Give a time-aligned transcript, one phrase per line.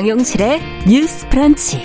[0.00, 1.82] 정용실의 뉴스 프런치.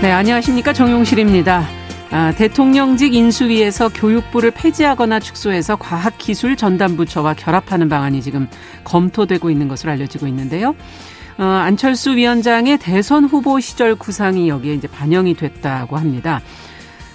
[0.00, 0.72] 네, 안녕하십니까.
[0.72, 1.68] 정용실입니다.
[2.10, 8.48] 아, 대통령직 인수위에서 교육부를 폐지하거나 축소해서 과학기술 전담부처와 결합하는 방안이 지금
[8.82, 10.74] 검토되고 있는 것으로 알려지고 있는데요.
[11.36, 16.40] 어, 안철수 위원장의 대선 후보 시절 구상이 여기에 이제 반영이 됐다고 합니다.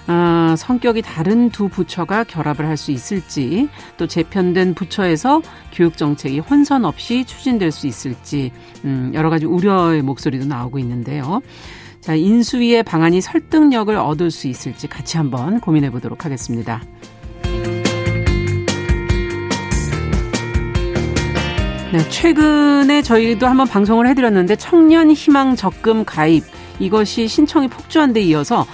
[0.07, 5.41] 어, 성격이 다른 두 부처가 결합을 할 수 있을지 또 재편된 부처에서
[5.73, 8.51] 교육 정책이 혼선 없이 추진될 수 있을지
[8.85, 11.41] 음, 여러 가지 우려의 목소리도 나오고 있는데요.
[12.01, 16.81] 자, 인수위의 방안이 설득력을 얻을 수 있을지 같이 한번 고민해 보도록 하겠습니다.
[21.91, 26.43] 네, 최근에 저희도 한번 방송을 해드렸는데 청년 희망 적금 가입
[26.79, 28.65] 이것이 신청이 폭주한 데 이어서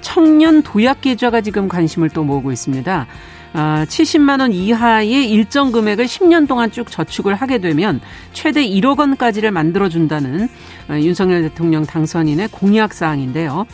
[0.00, 3.06] 청년 도약 계좌가 지금 관심을 또 모으고 있습니다.
[3.52, 8.00] 아, 70만 원 이하의 일정 금액을 10년 동안 쭉 저축을 하게 되면
[8.32, 10.48] 최대 1억 원까지를 만들어 준다는
[10.88, 13.66] 아, 윤석열 대통령 당선인의 공약 사항인데요.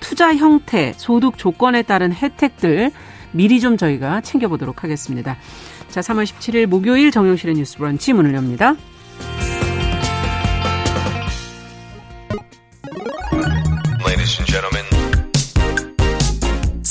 [0.00, 2.90] 투자 형태, 소득 조건에 따른 혜택들
[3.32, 5.36] 미리 좀 저희가 챙겨 보도록 하겠습니다.
[5.88, 8.74] 자, 3월 17일 목요일 정용실의 뉴스 브런치 문을 엽니다.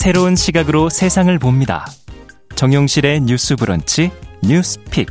[0.08, 1.86] 새로운 시각으로 세상을 봅니다.
[2.56, 4.10] 정용실의 뉴스 브런치
[4.42, 5.10] 뉴스픽.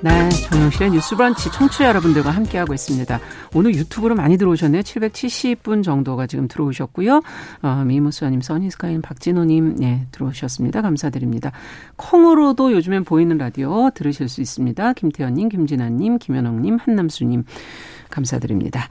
[0.00, 3.20] 네, 정용실의 뉴스 브런치 청취자 여러분들과 함께하고 있습니다.
[3.52, 4.80] 오늘 유튜브로 많이 들어오셨네요.
[4.80, 7.20] 770분 정도가 지금 들어오셨고요.
[7.60, 10.80] 어, 미무수아님, 써니스카인, 박진호님, 네, 들어오셨습니다.
[10.80, 11.52] 감사드립니다.
[11.96, 14.94] 콩으로도 요즘엔 보이는 라디오 들으실 수 있습니다.
[14.94, 17.44] 김태현님, 김진아님, 김현옥님, 한남수님,
[18.08, 18.88] 감사드립니다.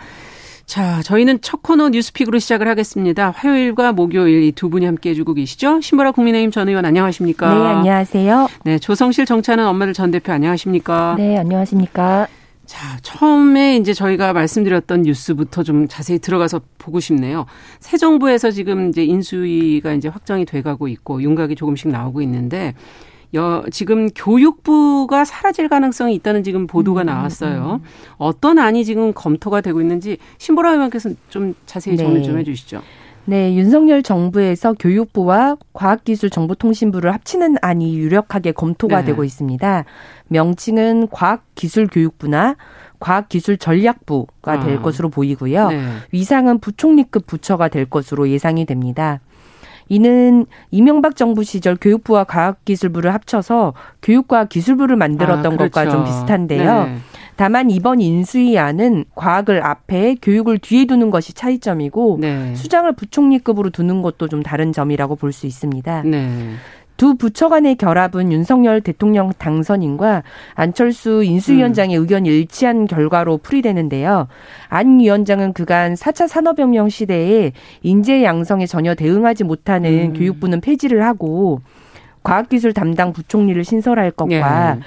[0.70, 3.32] 자, 저희는 첫 코너 뉴스픽으로 시작을 하겠습니다.
[3.36, 5.82] 화요일과 목요일 이 두 분이 함께 해주고 계시죠?
[5.82, 7.52] 신보라 국민의힘 전 의원 안녕하십니까?
[7.56, 8.48] 네, 안녕하세요.
[8.66, 11.16] 네, 조성실 정치하는 엄마들 전 대표 안녕하십니까?
[11.18, 12.28] 네, 안녕하십니까?
[12.68, 17.48] 자, 처음에 이제 저희가 말씀드렸던 뉴스부터 좀 자세히 들어가서 보고 싶네요.
[17.80, 22.76] 새 정부에서 지금 이제 인수위가 이제 확정이 돼가고 있고 윤곽이 조금씩 나오고 있는데
[23.36, 27.80] 여, 지금 교육부가 사라질 가능성이 있다는 지금 보도가 음, 나왔어요.
[27.84, 27.88] 음.
[28.18, 32.04] 어떤 안이 지금 검토가 되고 있는지 신보라 의원께서 좀 자세히 네.
[32.04, 32.82] 정리 좀 해주시죠.
[33.26, 39.06] 네, 윤석열 정부에서 교육부와 과학기술정보통신부를 합치는 안이 유력하게 검토가 네.
[39.06, 39.86] 되고 있습니다.
[40.30, 42.56] 명칭은 과학기술교육부나
[43.00, 44.82] 과학기술전략부가 될 아.
[44.82, 45.70] 것으로 보이고요.
[45.70, 45.88] 네.
[46.12, 49.20] 위상은 부총리급 부처가 될 것으로 예상이 됩니다.
[49.90, 55.72] 이는 이명박 정부 시절 교육부와 과학기술부를 합쳐서 교육과 기술부를 만들었던 아, 그렇죠.
[55.72, 56.86] 것과 좀 비슷한데요.
[56.86, 56.98] 네.
[57.36, 62.54] 다만 이번 인수위안은 과학을 앞에 교육을 뒤에 두는 것이 차이점이고 네.
[62.56, 66.04] 수장을 부총리급으로 두는 것도 좀 다른 점이라고 볼 수 있습니다.
[66.04, 66.30] 네.
[67.00, 70.22] 두 부처 간의 결합은 윤석열 대통령 당선인과
[70.54, 72.02] 안철수 인수위원장의 음.
[72.02, 74.28] 의견이 일치한 결과로 풀이되는데요.
[74.68, 80.14] 안 위원장은 그간 4차 산업혁명 시대에 인재 양성에 전혀 대응하지 못하는 음.
[80.14, 81.62] 교육부는 폐지를 하고
[82.22, 84.80] 과학기술 담당 부총리를 신설할 것과 예.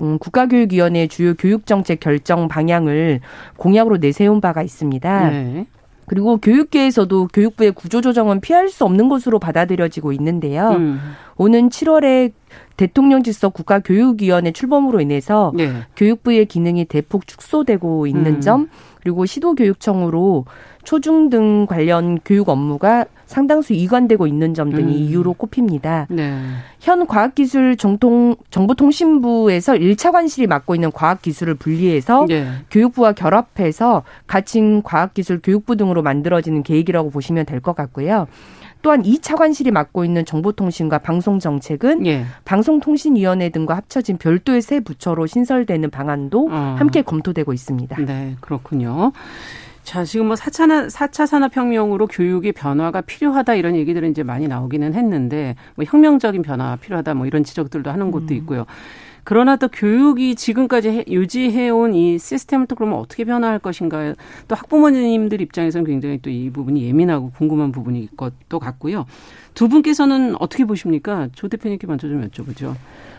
[0.00, 3.20] 음, 국가교육위원회 주요 교육정책 결정 방향을
[3.56, 5.30] 공약으로 내세운 바가 있습니다.
[5.30, 5.66] 네.
[6.06, 10.70] 그리고 교육계에서도 교육부의 구조조정은 피할 수 없는 것으로 받아들여지고 있는데요.
[10.70, 11.00] 음.
[11.36, 12.32] 오는 7월에
[12.76, 15.70] 대통령 직속 국가교육위원회 출범으로 인해서 네.
[15.96, 18.40] 교육부의 기능이 대폭 축소되고 있는 음.
[18.40, 18.68] 점
[19.02, 20.44] 그리고 시도교육청으로
[20.84, 24.98] 초중등 관련 교육 업무가 상당수 이관되고 있는 점 등이 음.
[24.98, 26.06] 이유로 꼽힙니다.
[26.10, 26.38] 네.
[26.80, 32.46] 현 과학기술 정통 정보통신부에서 1차 관실이 맡고 있는 과학기술을 분리해서 네.
[32.70, 38.26] 교육부와 결합해서 가칭 과학기술 교육부 등으로 만들어지는 계획이라고 보시면 될 것 같고요.
[38.82, 42.26] 또한 이 차 관실이 맡고 있는 정보통신과 방송정책은 예.
[42.44, 46.74] 방송통신위원회 등과 합쳐진 별도의 새 부처로 신설되는 방안도 어.
[46.78, 47.96] 함께 검토되고 있습니다.
[48.04, 49.12] 네, 그렇군요.
[49.84, 55.56] 자, 지금 뭐 4차, 4차 산업혁명으로 교육의 변화가 필요하다 이런 얘기들은 이제 많이 나오기는 했는데
[55.76, 58.36] 뭐 혁명적인 변화가 필요하다 뭐 이런 지적들도 하는 곳도 음.
[58.38, 58.64] 있고요.
[59.24, 64.14] 그러나 또 교육이 지금까지 유지해온 이 시스템을 또 그러면 어떻게 변화할 것인가.
[64.48, 69.06] 또 학부모님들 입장에서는 굉장히 또 이 부분이 예민하고 궁금한 부분일 것도 같고요.
[69.54, 71.28] 두 분께서는 어떻게 보십니까?
[71.34, 72.74] 조 대표님께 먼저 좀 여쭤보죠.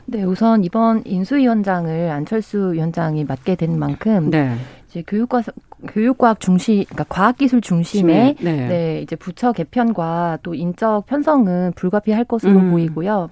[0.06, 4.56] 네, 우선 이번 인수위원장을 안철수 위원장이 맡게 된 만큼 네.
[4.88, 5.42] 이제 교육과
[5.88, 8.68] 교육과학 중심, 그러니까 과학기술 중심의 네.
[8.68, 9.02] 네.
[9.02, 12.72] 이제 부처 개편과 또 인적 편성은 불가피할 것으로 음.
[12.72, 13.30] 보이고요.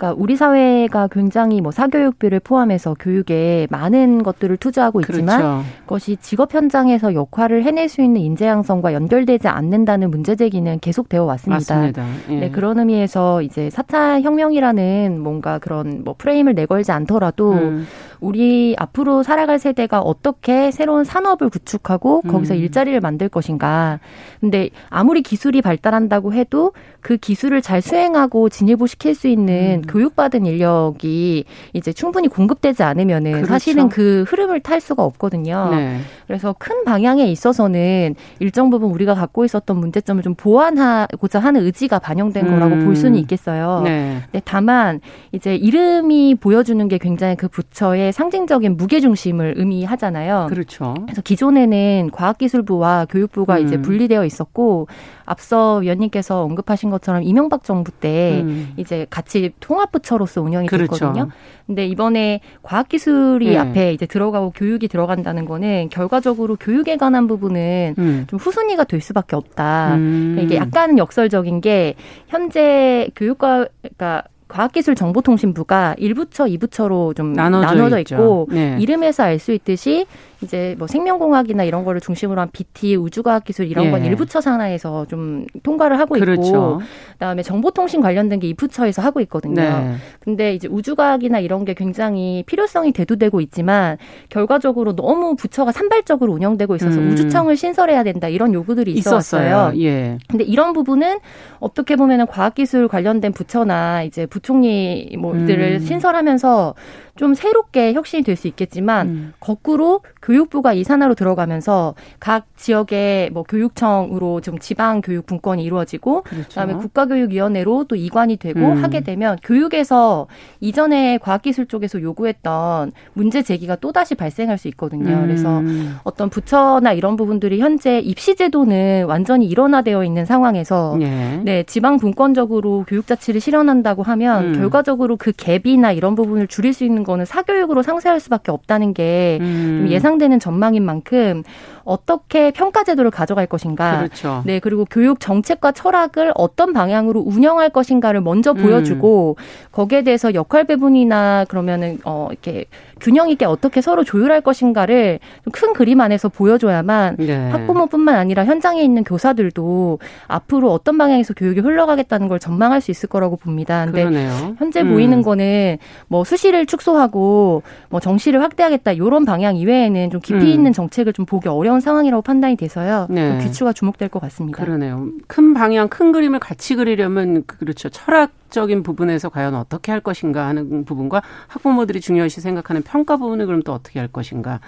[0.00, 5.64] 그러니까 우리 사회가 굉장히 뭐 사교육비를 포함해서 교육에 많은 것들을 투자하고 있지만 그렇죠.
[5.82, 11.74] 그것이 직업 현장에서 역할을 해낼 수 있는 인재 양성과 연결되지 않는다는 문제 제기는 계속되어 왔습니다.
[11.74, 12.06] 맞습니다.
[12.30, 12.40] 예.
[12.40, 17.86] 네, 그런 의미에서 이제 4차 혁명이라는 뭔가 그런 뭐 프레임을 내걸지 않더라도 음.
[18.20, 22.58] 우리 앞으로 살아갈 세대가 어떻게 새로운 산업을 구축하고 거기서 음.
[22.60, 23.98] 일자리를 만들 것인가.
[24.40, 29.89] 근데 아무리 기술이 발달한다고 해도 그 기술을 잘 수행하고 진입을 시킬 수 있는 음.
[29.90, 33.46] 교육받은 인력이 이제 충분히 공급되지 않으면은 그렇죠.
[33.48, 35.68] 사실은 그 흐름을 탈 수가 없거든요.
[35.72, 35.98] 네.
[36.26, 42.46] 그래서 큰 방향에 있어서는 일정 부분 우리가 갖고 있었던 문제점을 좀 보완하고자 하는 의지가 반영된
[42.46, 42.50] 음.
[42.52, 43.82] 거라고 볼 수는 있겠어요.
[43.84, 44.20] 네.
[44.26, 45.00] 근데 다만
[45.32, 50.46] 이제 이름이 보여주는 게 굉장히 그 부처의 상징적인 무게 중심을 의미하잖아요.
[50.48, 50.94] 그렇죠.
[51.02, 53.66] 그래서 기존에는 과학기술부와 교육부가 음.
[53.66, 54.86] 이제 분리되어 있었고
[55.30, 58.72] 앞서 위원님께서 언급하신 것처럼 이명박 정부 때 음.
[58.76, 60.92] 이제 같이 통합부처로서 운영이 그렇죠.
[60.92, 61.28] 됐거든요.
[61.68, 63.56] 근데 이번에 과학기술이 네.
[63.56, 68.24] 앞에 이제 들어가고 교육이 들어간다는 거는 결과적으로 교육에 관한 부분은 음.
[68.28, 69.94] 좀 후순위가 될 수밖에 없다.
[69.94, 70.32] 음.
[70.34, 71.94] 그러니까 이게 약간은 역설적인 게
[72.26, 78.76] 현재 교육과 그러니까 과학기술정보통신부가 1부처, 2부처로 좀 나눠져, 나눠져 있고 네.
[78.78, 80.06] 이름에서 알 수 있듯이
[80.42, 83.90] 이제 뭐 생명공학이나 이런 거를 중심으로 한 BT, 우주과학기술 이런 예.
[83.90, 86.42] 건 1부처 산하에서 좀 통과를 하고 그렇죠.
[86.42, 86.82] 있고
[87.12, 89.54] 그다음에 정보통신 관련된 게 2부처에서 하고 있거든요.
[89.60, 89.94] 네.
[90.20, 93.98] 근데 이제 우주과학이나 이런 게 굉장히 필요성이 대두되고 있지만
[94.30, 97.10] 결과적으로 너무 부처가 산발적으로 운영되고 있어서 음.
[97.10, 99.18] 우주청을 신설해야 된다 이런 요구들이 있었어요.
[99.20, 99.72] 있었어요.
[99.82, 100.18] 예.
[100.28, 101.18] 근데 이런 부분은
[101.58, 105.78] 어떻게 보면은 과학기술 관련된 부처나 이제 부 총리 뭐들을 음.
[105.78, 106.74] 신설하면서
[107.16, 109.32] 좀 새롭게 혁신이 될 수 있겠지만 음.
[109.38, 116.48] 거꾸로 교육부가 이 산하로 들어가면서 각 지역의 뭐 교육청으로 좀 지방 교육 분권이 이루어지고 그렇죠.
[116.48, 118.82] 그다음에 국가교육위원회로 또 이관이 되고 음.
[118.82, 120.26] 하게 되면 교육에서
[120.60, 125.16] 이전에 과학기술 쪽에서 요구했던 문제 제기가 또 다시 발생할 수 있거든요.
[125.16, 125.22] 음.
[125.22, 125.62] 그래서
[126.04, 132.84] 어떤 부처나 이런 부분들이 현재 입시 제도는 완전히 일원화되어 있는 상황에서 네, 네 지방 분권적으로
[132.88, 134.52] 교육 자치를 실현한다고 하면 음.
[134.54, 139.86] 결과적으로 그 갭이나 이런 부분을 줄일 수 있는 거는 사교육으로 상쇄할 수밖에 없다는 게 음.
[139.90, 141.42] 예상되는 전망인 만큼
[141.84, 143.98] 어떻게 평가 제도를 가져갈 것인가.
[143.98, 144.42] 그렇죠.
[144.44, 149.42] 네, 그리고 교육 정책과 철학을 어떤 방향으로 운영할 것인가를 먼저 보여주고 음.
[149.72, 152.66] 거기에 대해서 역할 배분이나 그러면은 어 이렇게
[153.00, 155.20] 균형 있게 어떻게 서로 조율할 것인가를
[155.52, 157.48] 큰 그림 안에서 보여줘야만 네.
[157.50, 163.36] 학부모뿐만 아니라 현장에 있는 교사들도 앞으로 어떤 방향에서 교육이 흘러가겠다는 걸 전망할 수 있을 거라고
[163.36, 163.86] 봅니다.
[163.86, 164.54] 근데 그러네요.
[164.58, 164.90] 현재 음.
[164.90, 165.78] 보이는 거는
[166.08, 170.46] 뭐 수시를 축소하고 뭐 정시를 확대하겠다 이런 방향 이외에는 좀 깊이 음.
[170.46, 173.06] 있는 정책을 좀 보기 어려 운 상황이라고 판단이 돼서요.
[173.10, 173.38] 네.
[173.42, 174.62] 귀추가 주목될 것 같습니다.
[174.62, 175.08] 그러네요.
[175.26, 177.88] 큰 방향, 큰 그림을 같이 그리려면 그렇죠.
[177.88, 183.62] 철학 적인 부분에서 과연 어떻게 할 것인가 하는 부분과 학부모들이 중요시 생각하는 평가 부분을 그럼
[183.62, 184.60] 또 어떻게 할 것인가.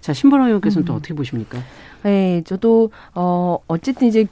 [0.00, 0.86] 자, 신보라 의원께서는 음.
[0.86, 1.58] 또 어떻게 보십니까?
[2.02, 4.26] 네, 저도 어 어쨌든 이제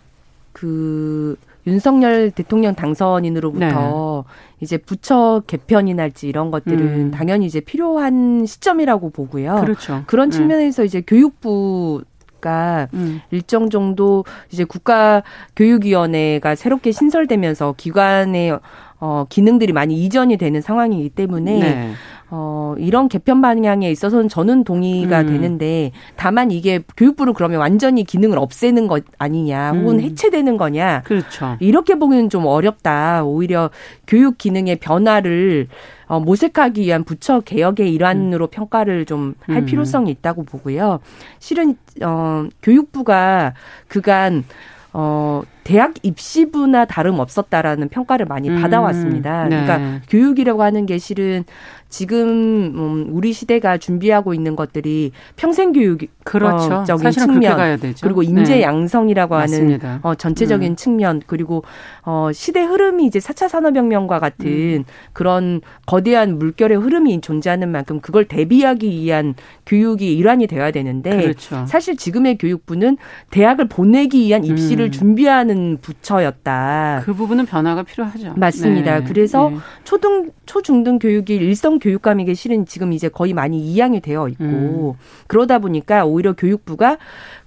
[0.53, 1.37] 그
[1.67, 4.35] 윤석열 대통령 당선인으로부터 네.
[4.61, 7.11] 이제 부처 개편이 날지 이런 것들은 음.
[7.11, 9.57] 당연히 이제 필요한 시점이라고 보고요.
[9.61, 10.03] 그렇죠.
[10.07, 10.37] 그런 네.
[10.37, 10.87] 측면에서 네.
[10.87, 12.03] 이제 교육부
[12.41, 13.21] 가 음.
[13.33, 15.25] 일정 정도 이제 국가
[15.57, 18.61] 교육위원회가 새롭게 신설되면서 기관의
[19.01, 21.93] 어, 기능들이 많이 이전이 되는 상황이기 때문에 네.
[22.31, 25.27] 어, 이런 개편 방향에 있어서는 저는 동의가 음.
[25.29, 30.01] 되는데 다만 이게 교육부는 그러면 완전히 기능을 없애는 것 아니냐 혹은 음.
[30.01, 31.03] 해체되는 거냐.
[31.05, 31.57] 그렇죠.
[31.61, 33.25] 이렇게 보기는 좀 어렵다.
[33.25, 33.71] 오히려
[34.07, 35.69] 교육 기능의 변화를
[36.07, 38.51] 어, 모색하기 위한 부처 개혁의 일환으로 음.
[38.51, 39.65] 평가를 좀할 음.
[39.65, 41.01] 필요성이 있다고 보고요.
[41.39, 43.55] 실은 어, 교육부가
[43.89, 44.45] 그간
[44.93, 49.49] 어, 대학 입시부나 다름없었다라는 평가를 많이 음, 받아왔습니다.
[49.49, 49.49] 네.
[49.51, 51.45] 그러니까 교육이라고 하는 게 실은
[51.91, 56.85] 지금 음, 우리 시대가 준비하고 있는 것들이 평생 교육적인 그렇죠.
[57.11, 58.63] 측면 그리고 인재 네.
[58.63, 60.77] 양성이라고 하는 어, 전체적인 음.
[60.77, 61.65] 측면 그리고
[62.03, 64.85] 어, 시대 흐름이 이제 4차 산업혁명과 같은 음.
[65.13, 69.35] 그런 거대한 물결의 흐름이 존재하는 만큼 그걸 대비하기 위한
[69.67, 71.65] 교육이 일환이 되어야 되는데 그렇죠.
[71.67, 72.97] 사실 지금의 교육부는
[73.31, 74.91] 대학을 보내기 위한 입시를 음.
[74.91, 77.03] 준비하는 부처였다.
[77.05, 78.35] 그 부분은 변화가 필요하죠.
[78.37, 79.01] 맞습니다.
[79.01, 79.05] 네.
[79.05, 79.57] 그래서 네.
[79.85, 84.93] 초등 초중등 교육이 일성 교육감에게 실은 지금 이제 거의 많이 이양이 되어 있고 음.
[85.27, 86.99] 그러다 보니까 오히려 교육부가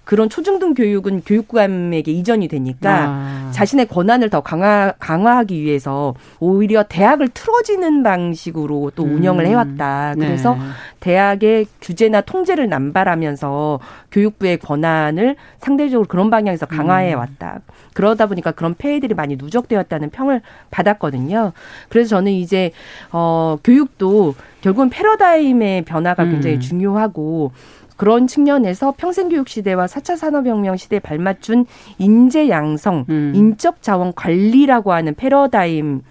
[0.03, 3.51] 그런 초중등 교육은 교육감에게 이전이 되니까 아.
[3.51, 9.49] 자신의 권한을 더 강화, 강화하기 위해서 오히려 대학을 틀어지는 방식으로 또 운영을 음.
[9.49, 10.15] 해왔다.
[10.15, 10.61] 그래서 네.
[11.01, 13.79] 대학의 규제나 통제를 남발하면서
[14.11, 17.19] 교육부의 권한을 상대적으로 그런 방향에서 강화해 음.
[17.19, 17.55] 왔다.
[17.55, 17.73] 음.
[17.93, 20.41] 그러다 보니까 그런 폐해들이 많이 누적되었다는 평을
[20.71, 21.51] 받았거든요.
[21.89, 22.71] 그래서 저는 이제
[23.11, 26.59] 어 교육도 결국은 패러다임의 변화가 굉장히 음.
[26.59, 27.51] 중요하고
[28.01, 31.67] 그런 측면에서 평생교육 시대와 4차 산업혁명 시대에 발맞춘
[31.99, 33.31] 인재 양성, 음.
[33.35, 36.01] 인적 자원 관리라고 하는 패러다임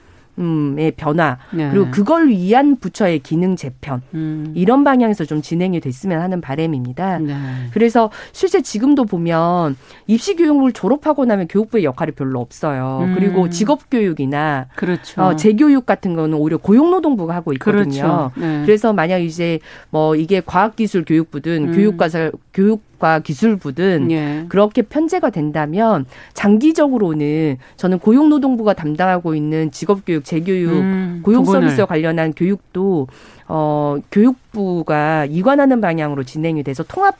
[0.78, 1.70] 의 변화 네.
[1.70, 4.52] 그리고 그걸 위한 부처의 기능 재편 음.
[4.54, 7.18] 이런 방향에서 좀 진행이 됐으면 하는 바람입니다.
[7.18, 7.34] 네.
[7.72, 13.00] 그래서 실제 지금도 보면 입시 교육을 졸업하고 나면 교육부의 역할이 별로 없어요.
[13.02, 13.14] 음.
[13.14, 15.22] 그리고 직업 교육이나 그렇죠.
[15.22, 17.82] 어, 재교육 같은 거는 오히려 고용노동부가 하고 있거든요.
[17.82, 18.32] 그렇죠.
[18.36, 18.62] 네.
[18.64, 19.58] 그래서 만약 이제
[19.90, 21.72] 뭐 이게 과학기술교육부든 음.
[21.74, 22.08] 교육과
[22.52, 24.44] 교육 과 기술부든 예.
[24.50, 26.04] 그렇게 편제가 된다면
[26.34, 33.08] 장기적으로는 저는 고용노동부가 담당하고 있는 직업교육, 재교육, 음, 고용 서비스와 관련한 교육도
[33.48, 37.16] 어 교육부가 이관하는 방향으로 진행이 돼서 통합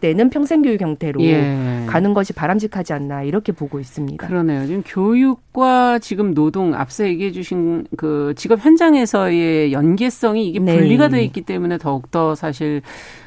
[0.00, 1.84] 되는 평생교육 형태로 예.
[1.86, 4.26] 가는 것이 바람직하지 않나 이렇게 보고 있습니다.
[4.26, 4.66] 그러네요.
[4.66, 10.76] 지금 교육과 지금 노동 앞서 얘기해 주신 그 직업 현장에서의 연계성이 이게 네.
[10.76, 12.82] 분리가 돼 있기 때문에 더욱더 사실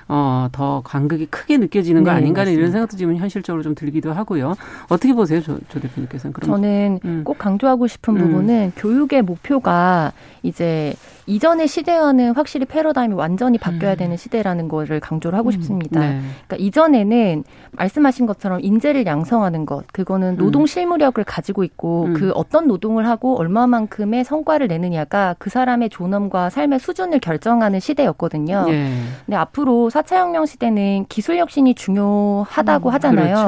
[0.09, 4.13] 어, 더 간극이 크게 느껴지는 거 네, 아닌가 하는 이런 생각도 지금 현실적으로 좀 들기도
[4.13, 4.55] 하고요.
[4.89, 6.33] 어떻게 보세요, 조, 조 대표님께서는?
[6.33, 7.21] 그럼 저는 음.
[7.23, 8.21] 꼭 강조하고 싶은 음.
[8.21, 10.93] 부분은 교육의 목표가 이제
[11.25, 13.97] 이전의 시대와는 확실히 패러다임이 완전히 바뀌어야 음.
[13.97, 15.51] 되는 시대라는 거를 강조를 하고 음.
[15.51, 15.99] 싶습니다.
[15.99, 16.21] 네.
[16.47, 20.37] 그러니까 이전에는 말씀하신 것처럼 인재를 양성하는 것, 그거는 음.
[20.37, 22.13] 노동 실무력을 가지고 있고 음.
[22.13, 28.65] 그 어떤 노동을 하고 얼마만큼의 성과를 내느냐가 그 사람의 존엄과 삶의 수준을 결정하는 시대였거든요.
[28.67, 28.93] 네.
[29.25, 33.35] 근데 앞으로 4차 혁명 시대는 기술 혁신이 중요하다고 음, 하잖아요.
[33.35, 33.47] 그렇죠.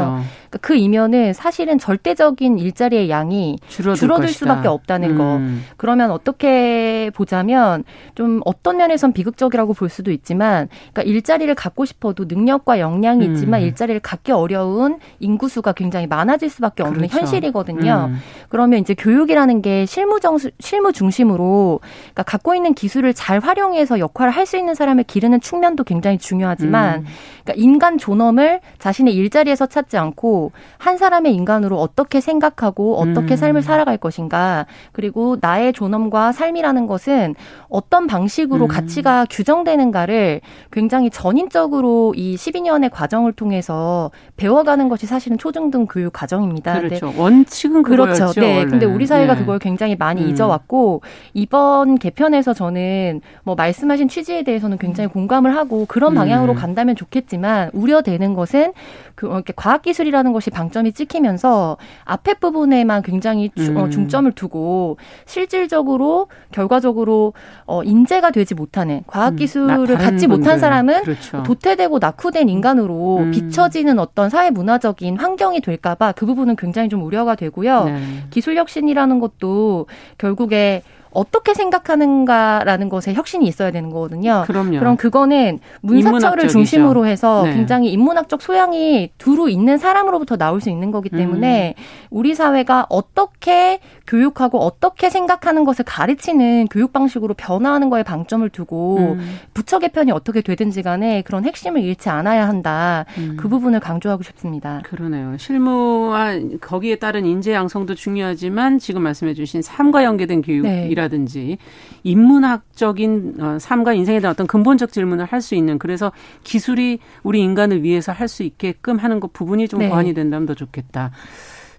[0.50, 5.18] 그러니까 그 이면은 사실은 절대적인 일자리의 양이 줄어들, 줄어들 수밖에 없다는 음.
[5.18, 5.40] 거.
[5.78, 7.84] 그러면 어떻게 보자면
[8.16, 13.34] 좀 어떤 면에선 비극적이라고 볼 수도 있지만 그러니까 일자리를 갖고 싶어도 능력과 역량이 음.
[13.34, 17.20] 있지만 일자리를 갖기 어려운 인구수가 굉장히 많아질 수밖에 없는 그렇죠.
[17.20, 18.10] 현실이거든요.
[18.10, 18.18] 음.
[18.50, 24.32] 그러면 이제 교육이라는 게 실무 정 실무 중심으로 그러니까 갖고 있는 기술을 잘 활용해서 역할을
[24.34, 27.06] 할 수 있는 사람을 기르는 측면도 굉장히 중요 하지만 음.
[27.44, 33.36] 그러니까 인간 존엄을 자신의 일자리에서 찾지 않고 한 사람의 인간으로 어떻게 생각하고 어떻게 음.
[33.36, 37.36] 삶을 살아갈 것인가 그리고 나의 존엄과 삶이라는 것은
[37.70, 38.68] 어떤 방식으로 음.
[38.68, 40.42] 가치가 규정되는가를
[40.72, 46.80] 굉장히 전인적으로 이 12년의 과정을 통해서 배워가는 것이 사실은 초중등 교육 과정입니다.
[46.80, 47.14] 그렇죠.
[47.18, 48.14] 원칙은 그렇죠.
[48.14, 48.58] 그거였죠, 네.
[48.58, 48.70] 원래.
[48.70, 49.40] 근데 우리 사회가 네.
[49.40, 50.30] 그걸 굉장히 많이 음.
[50.30, 51.02] 잊어왔고
[51.34, 56.56] 이번 개편에서 저는 뭐 말씀하신 취지에 대해서는 굉장히 공감을 하고 그런 방향 으로 음.
[56.56, 58.74] 간다면 좋겠지만 우려되는 것은
[59.16, 63.92] 그 이렇게 과학 기술이라는 것이 방점이 찍히면서 앞에 부분에만 굉장히 주, 어, 음.
[63.92, 67.34] 중점을 두고 실질적으로 결과적으로
[67.66, 69.36] 어 인재가 되지 못하는 과학 음.
[69.36, 69.98] 기술을 음.
[69.98, 70.28] 갖지 분들.
[70.30, 71.44] 못한 사람은 그렇죠.
[71.44, 73.32] 도태되고 낙후된 인간으로 음.
[73.32, 77.84] 비춰지는 어떤 사회 문화적인 환경이 될까봐 그 부분은 굉장히 좀 우려가 되고요.
[77.86, 78.00] 네.
[78.30, 84.44] 기술 혁신이라는 것도 결국에 어떻게 생각하는가라는 것에 혁신이 있어야 되는 거거든요.
[84.46, 84.80] 그럼요.
[84.80, 87.54] 그럼 그거는 문사철을 중심으로 해서 네.
[87.54, 91.84] 굉장히 인문학적 소양이 두루 있는 사람으로부터 나올 수 있는 거기 때문에 음.
[92.10, 99.38] 우리 사회가 어떻게 교육하고 어떻게 생각하는 것을 가르치는 교육 방식으로 변화하는 거에 방점을 두고 음.
[99.54, 103.06] 부처 개편이 어떻게 되든지 간에 그런 핵심을 잃지 않아야 한다.
[103.18, 103.38] 음.
[103.40, 104.82] 그 부분을 강조하고 싶습니다.
[104.84, 105.38] 그러네요.
[105.38, 110.88] 실무와 거기에 따른 인재 양성도 중요하지만 지금 말씀해 주신 삶과 연계된 교육 네.
[111.00, 111.58] 이라든지
[112.04, 116.12] 인문학적인 어, 삶과 인생에 대한 어떤 근본적 질문을 할 수 있는 그래서
[116.44, 119.90] 기술이 우리 인간을 위해서 할 수 있게끔 하는 것 부분이 좀 네.
[119.90, 121.12] 보완이 된다면 더 좋겠다.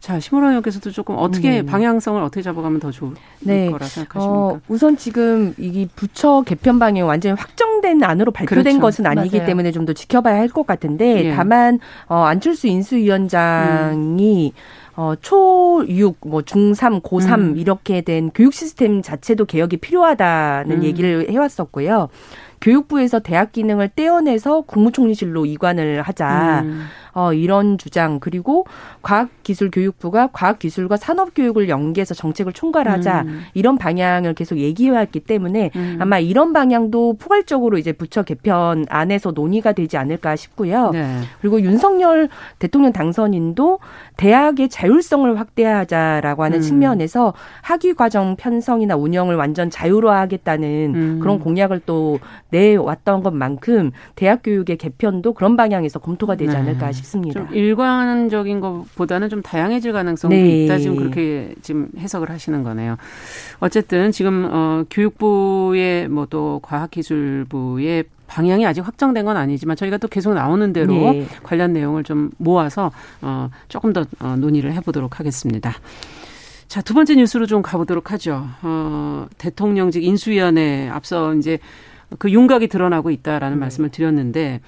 [0.00, 1.62] 자, 심으라 의원께서도 조금 어떻게 네.
[1.62, 3.70] 방향성을 어떻게 잡아가면 더 좋을 네.
[3.70, 4.34] 거라 생각하십니까?
[4.34, 8.80] 어, 우선 지금 이 부처 개편 방향 완전히 확정된 안으로 발표된 그렇죠.
[8.80, 9.46] 것은 아니기 맞아요.
[9.46, 11.34] 때문에 좀 더 지켜봐야 할 것 같은데 예.
[11.34, 14.79] 다만 어, 안철수 인수위원장이 음.
[14.96, 17.56] 어, 초6, 뭐 중3, 고3 음.
[17.56, 20.84] 이렇게 된 교육 시스템 자체도 개혁이 필요하다는 음.
[20.84, 22.08] 얘기를 해왔었고요.
[22.60, 26.62] 교육부에서 대학 기능을 떼어내서 국무총리실로 이관을 하자.
[26.64, 26.86] 음.
[27.12, 28.66] 어, 이런 주장 그리고
[29.02, 33.42] 과학기술교육부가 과학기술과 산업교육을 연계해서 정책을 총괄하자 음.
[33.54, 35.98] 이런 방향을 계속 얘기해왔기 때문에 음.
[36.00, 40.90] 아마 이런 방향도 포괄적으로 이제 부처 개편 안에서 논의가 되지 않을까 싶고요.
[40.90, 41.20] 네.
[41.40, 43.78] 그리고 윤석열 대통령 당선인도
[44.16, 46.62] 대학의 자율성을 확대하자라고 하는 음.
[46.62, 51.18] 측면에서 학위 과정 편성이나 운영을 완전 자유로하겠다는 음.
[51.20, 52.18] 그런 공약을 또
[52.50, 56.58] 내왔던 것만큼 대학 교육의 개편도 그런 방향에서 검토가 되지 네.
[56.58, 56.99] 않을까 싶습니다.
[57.00, 57.46] 싶습니다.
[57.46, 60.64] 좀 일관적인 것보다는 좀 다양해질 가능성도 네.
[60.64, 60.78] 있다.
[60.78, 62.96] 지금 그렇게 지금 해석을 하시는 거네요.
[63.60, 70.32] 어쨌든 지금 어 교육부의 뭐 또 과학기술부의 방향이 아직 확정된 건 아니지만 저희가 또 계속
[70.32, 71.26] 나오는 대로 네.
[71.42, 75.74] 관련 내용을 좀 모아서 어 조금 더 어, 논의를 해보도록 하겠습니다.
[76.68, 78.46] 자, 두 번째 뉴스로 좀 가보도록 하죠.
[78.62, 81.58] 어, 대통령직 인수위원회 앞서 이제
[82.20, 83.60] 그 윤곽이 드러나고 있다라는 네.
[83.60, 84.60] 말씀을 드렸는데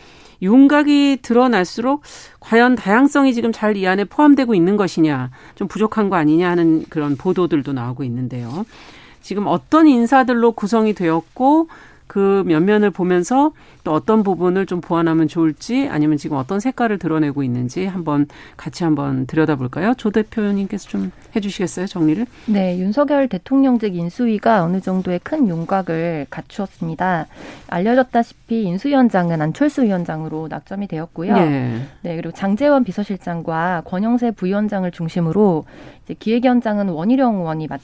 [0.43, 2.03] 윤곽이 드러날수록
[2.41, 7.17] 과연 다양성이 지금 잘 이 안에 포함되고 있는 것이냐, 좀 부족한 거 아니냐 하는 그런
[7.17, 8.67] 보도들도 나오고 있는데요.
[9.23, 11.69] 지금 어떤 인사들로 구성이 되었고
[12.07, 13.53] 그 면면을 보면서
[13.85, 19.27] 또 어떤 부분을 좀 보완하면 좋을지 아니면 지금 어떤 색깔을 드러내고 있는지 한번 같이 한번
[19.27, 19.95] 들여다볼까요?
[19.95, 22.27] 조 대표님께서 좀 해주시겠어요 정리를?
[22.47, 27.27] 네, 윤석열 대통령직 인수위가 어느 정도의 큰 윤곽을 갖추었습니다.
[27.69, 31.35] 알려졌다시피 인수위원장은 안철수 위원장으로 낙점이 되었고요.
[31.35, 31.83] 네.
[32.03, 35.65] 네, 그리고 장재원 비서실장과 권영세 부위원장을 중심으로
[36.05, 37.81] 이제 기획위원장은 원희룡 의원이 맡,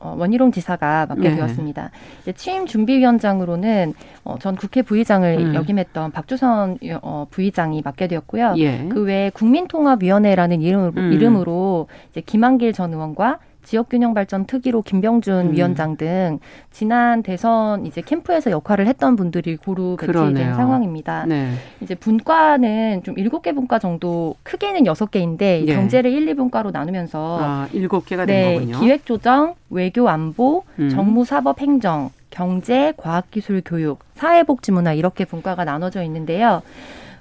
[0.00, 1.36] 어, 원희룡 지사가 맡게 네.
[1.36, 1.90] 되었습니다.
[2.34, 5.54] 취임 준비위원장으로는 어, 전 국회 부의장을 음.
[5.54, 8.54] 역임했던 박주선 어, 부의장이 맡게 되었고요.
[8.58, 8.88] 예.
[8.88, 11.12] 그 외에 국민통합위원회라는 이름으로, 음.
[11.12, 15.52] 이름으로 이제 김한길 전 의원과 지역균형발전 특위로 김병준 음.
[15.52, 16.38] 위원장 등
[16.70, 21.26] 지난 대선 이제 캠프에서 역할을 했던 분들이 고루 배치된 상황입니다.
[21.26, 21.52] 네.
[21.82, 25.74] 이제 분과는 좀 일곱 개 분과 정도 크게는 여섯 개인데 예.
[25.74, 28.80] 경제를 일, 이분과로 나누면서 아, 일곱 개가 된 네, 거군요.
[28.80, 30.88] 기획조정, 외교 안보, 음.
[30.88, 36.62] 정무사법 행정, 경제, 과학기술, 교육, 사회복지문화 이렇게 분과가 나눠져 있는데요.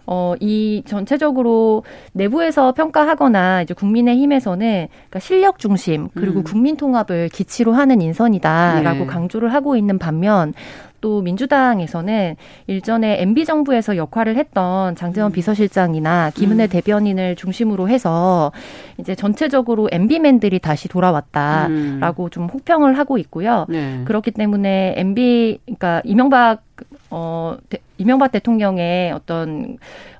[0.09, 1.83] 어, 이 전체적으로
[2.13, 6.43] 내부에서 평가하거나 이제 국민의힘에서는 그러니까 실력 중심 그리고 음.
[6.43, 9.05] 국민 통합을 기치로 하는 인선이다라고 네.
[9.05, 10.53] 강조를 하고 있는 반면
[11.01, 12.35] 또 민주당에서는
[12.67, 15.33] 일전에 MB 정부에서 역할을 했던 장재원 음.
[15.33, 16.69] 비서실장이나 김은혜 음.
[16.69, 18.51] 대변인을 중심으로 해서
[18.97, 22.29] 이제 전체적으로 MB맨들이 다시 돌아왔다라고 음.
[22.29, 23.65] 좀 혹평을 하고 있고요.
[23.69, 24.01] 네.
[24.05, 26.63] 그렇기 때문에 MB 그러니까 이명박
[27.09, 27.57] 어
[27.97, 29.77] 이명박 대통령의 어떤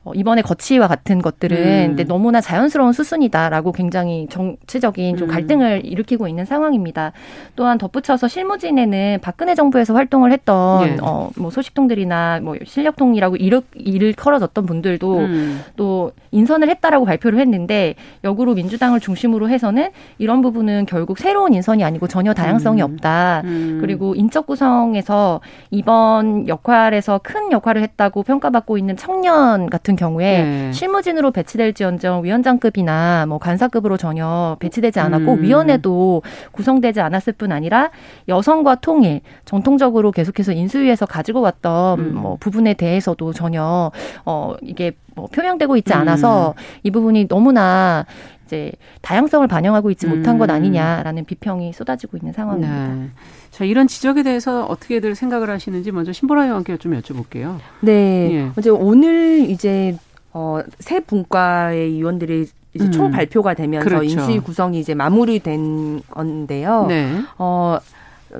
[0.07, 1.87] 어, 이번에 거치와 같은 것들은 음.
[1.87, 5.33] 근데 너무나 자연스러운 수순이다라고 굉장히 정치적인 좀 음.
[5.33, 5.85] 갈등을 음.
[5.85, 7.11] 일으키고 있는 상황입니다.
[7.57, 10.97] 또한 덧붙여서 실무진에는 박근혜 정부에서 활동을 했던 예.
[11.01, 15.61] 어, 뭐 소식통들이나 뭐 실력통이라고 일을, 일을 컬어졌던 분들도 음.
[15.75, 22.07] 또 인선을 했다라고 발표를 했는데 역으로 민주당을 중심으로 해서는 이런 부분은 결국 새로운 인선이 아니고
[22.07, 22.93] 전혀 다양성이 음.
[22.93, 23.41] 없다.
[23.43, 23.79] 음.
[23.81, 30.71] 그리고 인적 구성에서 이번 역할에서 큰 역할 을 했다고 평가받고 있는 청년 같은 경우에 네.
[30.71, 35.41] 실무진으로 배치될지언정 위원장급이나 뭐 간사급으로 전혀 배치되지 않았고 음.
[35.41, 37.89] 위원회도 구성되지 않았을 뿐 아니라
[38.27, 42.15] 여성과 통일 전통적으로 계속해서 인수위에서 가지고 왔던 음.
[42.15, 43.91] 뭐 부분에 대해서도 전혀
[44.25, 46.79] 어 이게 뭐 표명되고 있지 않아서 음.
[46.83, 48.05] 이 부분이 너무나
[48.47, 50.55] 이제 다양성을 반영하고 있지 못한 것 음.
[50.55, 52.87] 아니냐라는 비평이 쏟아지고 있는 상황입니다.
[52.87, 53.09] 네.
[53.51, 57.57] 자, 이런 지적에 대해서 어떻게들 생각을 하시는지 먼저 신보라 의원께 좀 여쭤볼게요.
[57.81, 58.29] 네.
[58.31, 58.51] 예.
[58.57, 59.97] 이제 오늘 이제
[60.31, 62.91] 어, 새 분과의 위원들이 이제 음.
[62.91, 64.03] 총 발표가 되면서 그렇죠.
[64.03, 66.85] 인수위 구성이 이제 마무리된 건데요.
[66.87, 67.11] 네.
[67.37, 67.79] 어,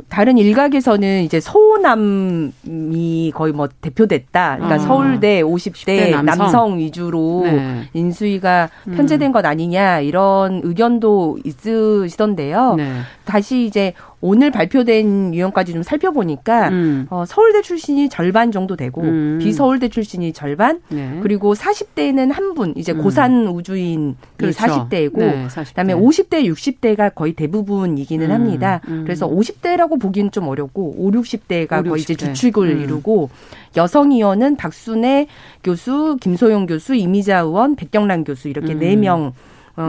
[0.09, 4.55] 다른 일각에서는 이제 서호남이 거의 뭐 대표됐다.
[4.57, 4.79] 그러니까 아.
[4.79, 6.25] 서울대 50대 남성.
[6.25, 7.89] 남성, 위주로 네.
[7.93, 8.95] 인수위가 음.
[8.95, 12.75] 편제된 것 아니냐 이런 의견도 있으시던데요.
[12.75, 12.91] 네.
[13.25, 17.05] 다시 이제 오늘 발표된 유형까지 좀 살펴보니까 음.
[17.11, 19.37] 어, 서울대 출신이 절반 정도 되고 음.
[19.39, 21.19] 비서울대 출신이 절반 네.
[21.21, 23.03] 그리고 40대는 한 분 이제 음.
[23.03, 24.57] 고산 우주인 그렇죠.
[24.57, 25.65] 40대이고 네, 40대.
[25.67, 28.31] 그다음에 50대 60대가 거의 대부분이기는 음.
[28.31, 28.81] 합니다.
[28.87, 29.03] 음.
[29.03, 32.09] 그래서 50대라고 보기는 좀 어렵고 5, 60대가 5, 거의 60대.
[32.11, 32.81] 이제 주축을 음.
[32.81, 33.29] 이루고
[33.75, 35.27] 여성 의원은 박순애
[35.63, 39.33] 교수, 김소영 교수, 이미자 의원, 백경란 교수 이렇게 네 명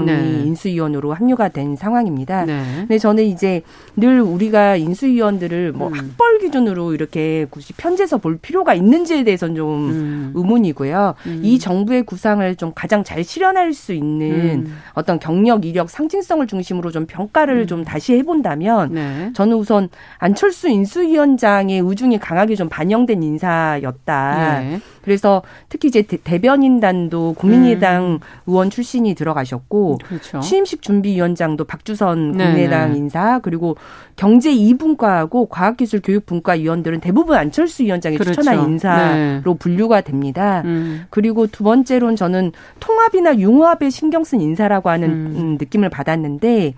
[0.05, 0.43] 네.
[0.45, 2.45] 인수위원으로 합류가 된 상황입니다.
[2.45, 2.63] 네.
[2.81, 3.63] 근데 저는 이제
[3.97, 5.95] 늘 우리가 인수위원들을 뭐 음.
[5.95, 10.33] 학벌 기준으로 이렇게 굳이 편제해서 볼 필요가 있는지에 대해서는 좀 음.
[10.35, 11.15] 의문이고요.
[11.27, 11.41] 음.
[11.43, 14.77] 이 정부의 구상을 좀 가장 잘 실현할 수 있는 음.
[14.93, 17.67] 어떤 경력, 이력, 상징성을 중심으로 좀 평가를 음.
[17.67, 19.33] 좀 다시 해본다면 네.
[19.35, 24.61] 저는 우선 안철수 인수위원장의 의중이 강하게 좀 반영된 인사였다.
[24.61, 24.81] 네.
[25.03, 28.19] 그래서 특히 이제 대, 변인단도 국민의당 음.
[28.47, 30.41] 의원 출신이 들어가셨고 그렇죠.
[30.41, 32.99] 취임식 준비위원장도 박주선 네, 국민의당 네네.
[32.99, 33.77] 인사 그리고
[34.17, 38.41] 경제 2분과하고 과학기술교육분과 위원들은 대부분 안철수 위원장이 그렇죠.
[38.41, 39.59] 추천한 인사로 네.
[39.59, 40.63] 분류가 됩니다.
[40.65, 41.07] 음.
[41.11, 45.35] 그리고 두 번째로는 저는 통합이나 융합에 신경 쓴 인사라고 하는 음.
[45.37, 46.75] 음 느낌을 받았는데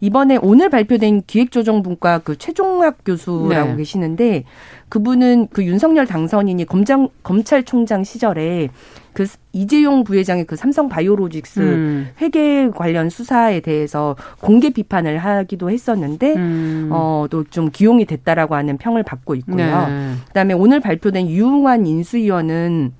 [0.00, 3.76] 이번에 오늘 발표된 기획조정분과 그 최종학 교수라고 네.
[3.76, 4.44] 계시는데
[4.88, 8.70] 그분은 그 윤석열 당선인이 검장 검찰총장 시절에
[9.12, 12.08] 그 이재용 부회장의 그 삼성 바이오로직스 음.
[12.20, 16.88] 회계 관련 수사에 대해서 공개 비판을 하기도 했었는데 음.
[16.92, 19.56] 어또 좀 기용이 됐다라고 하는 평을 받고 있고요.
[19.88, 20.12] 네.
[20.28, 22.92] 그다음에 오늘 발표된 유웅환 인수위원은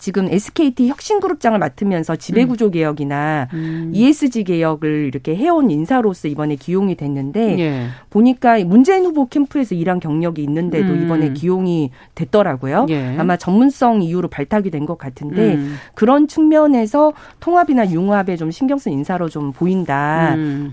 [0.00, 2.70] 지금 SKT 혁신그룹장을 맡으면서 지배구조 음.
[2.72, 3.92] 개혁이나 음.
[3.94, 7.86] ESG 개혁을 이렇게 해온 인사로서 이번에 기용이 됐는데 예.
[8.08, 11.02] 보니까 문재인 후보 캠프에서 일한 경력이 있는데도 음.
[11.04, 12.86] 이번에 기용이 됐더라고요.
[12.88, 13.14] 예.
[13.18, 15.76] 아마 전문성 이유로 발탁이 된 것 같은데 음.
[15.94, 20.32] 그런 측면에서 통합이나 융합에 좀 신경 쓴 인사로 좀 보인다.
[20.34, 20.72] 음.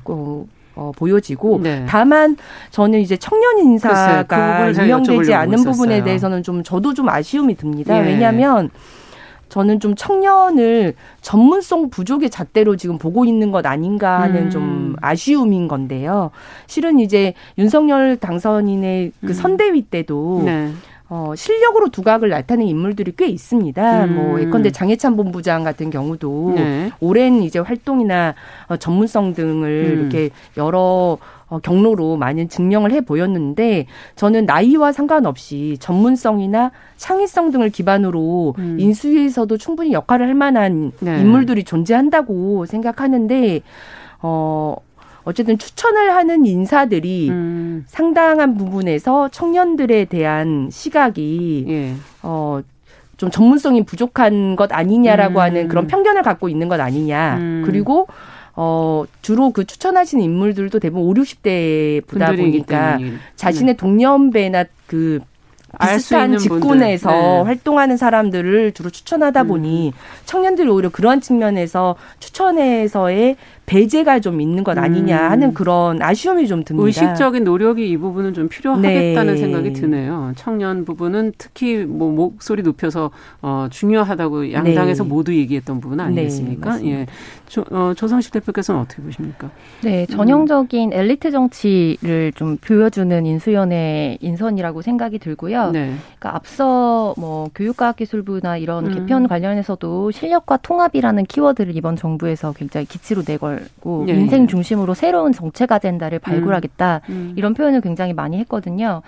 [0.79, 1.85] 어, 보여지고 네.
[1.89, 2.37] 다만
[2.69, 4.23] 저는 이제 청년 인사가
[4.71, 7.99] 그 임명되지 않은 부분에 대해서는 좀 저도 좀 아쉬움이 듭니다.
[7.99, 8.05] 예.
[8.05, 8.69] 왜냐하면
[9.49, 14.49] 저는 좀 청년을 전문성 부족의 잣대로 지금 보고 있는 것 아닌가 하는 음.
[14.49, 16.31] 좀 아쉬움인 건데요.
[16.67, 19.33] 실은 이제 윤석열 당선인의 그 음.
[19.33, 20.71] 선대위 때도 네.
[21.10, 24.05] 어, 실력으로 두각을 나타낸 인물들이 꽤 있습니다.
[24.05, 24.15] 음.
[24.15, 26.91] 뭐, 예컨대 장해찬 본부장 같은 경우도 네.
[26.99, 28.36] 오랜 이제 활동이나
[28.67, 29.99] 어, 전문성 등을 음.
[29.99, 31.17] 이렇게 여러
[31.49, 38.77] 어, 경로로 많은 증명을 해 보였는데 저는 나이와 상관없이 전문성이나 창의성 등을 기반으로 음.
[38.79, 41.19] 인수위에서도 충분히 역할을 할 만한 네.
[41.19, 43.62] 인물들이 존재한다고 생각하는데
[44.21, 44.75] 어
[45.23, 47.86] 어쨌든 추천을 하는 인사들이 음.
[47.88, 51.93] 상당한 부분에서 청년들에 대한 시각이 예.
[52.23, 52.62] 어.
[53.17, 55.41] 좀 전문성이 부족한 것 아니냐라고 음.
[55.41, 57.38] 하는 그런 편견을 갖고 있는 것 아니냐.
[57.39, 57.63] 음.
[57.65, 58.07] 그리고
[58.59, 62.97] 어, 주로 그 추천하신 인물들도 대부분 5, 60대 보다 보니까
[63.35, 63.77] 자신의 네.
[63.77, 65.19] 동년배나 그
[65.79, 67.41] 비슷한 직군에서 네.
[67.41, 69.91] 활동하는 사람들을 주로 추천하다 보니 음.
[70.25, 73.35] 청년들이 오히려 그러한 측면에서 추천에서의
[73.67, 75.32] 배제가 좀 있는 것 아니냐 음.
[75.32, 76.88] 하는 그런 아쉬움이 좀 듭니다.
[76.88, 79.39] 의식적인 노력이 이 부분은 좀 필요하겠다는 네.
[79.39, 80.32] 생각이 드네요.
[80.38, 85.10] 청년 부분은 특히 뭐 목소리 높여서 어 중요하다고 양당에서 네.
[85.10, 86.77] 모두 얘기했던 부분 아니겠습니까?
[86.77, 87.06] 네, 예.
[87.47, 89.49] 조, 어, 조성식 대표께서는 어떻게 보십니까?
[89.84, 95.71] 네, 전형적인 엘리트 정치를 좀 보여주는 인수위원회 인선이라고 생각이 들고요.
[95.71, 95.93] 네.
[96.19, 98.93] 그러니까 앞서 뭐 교육과학기술부나 이런 음.
[98.93, 104.13] 개편 관련해서도 실력과 통합이라는 키워드를 이번 정부에서 굉장히 기치로 내걸 걸고 네.
[104.13, 107.13] 민생 중심으로 새로운 정책 아젠다를 발굴하겠다 음.
[107.13, 107.33] 음.
[107.35, 109.01] 이런 표현을 굉장히 많이 했거든요.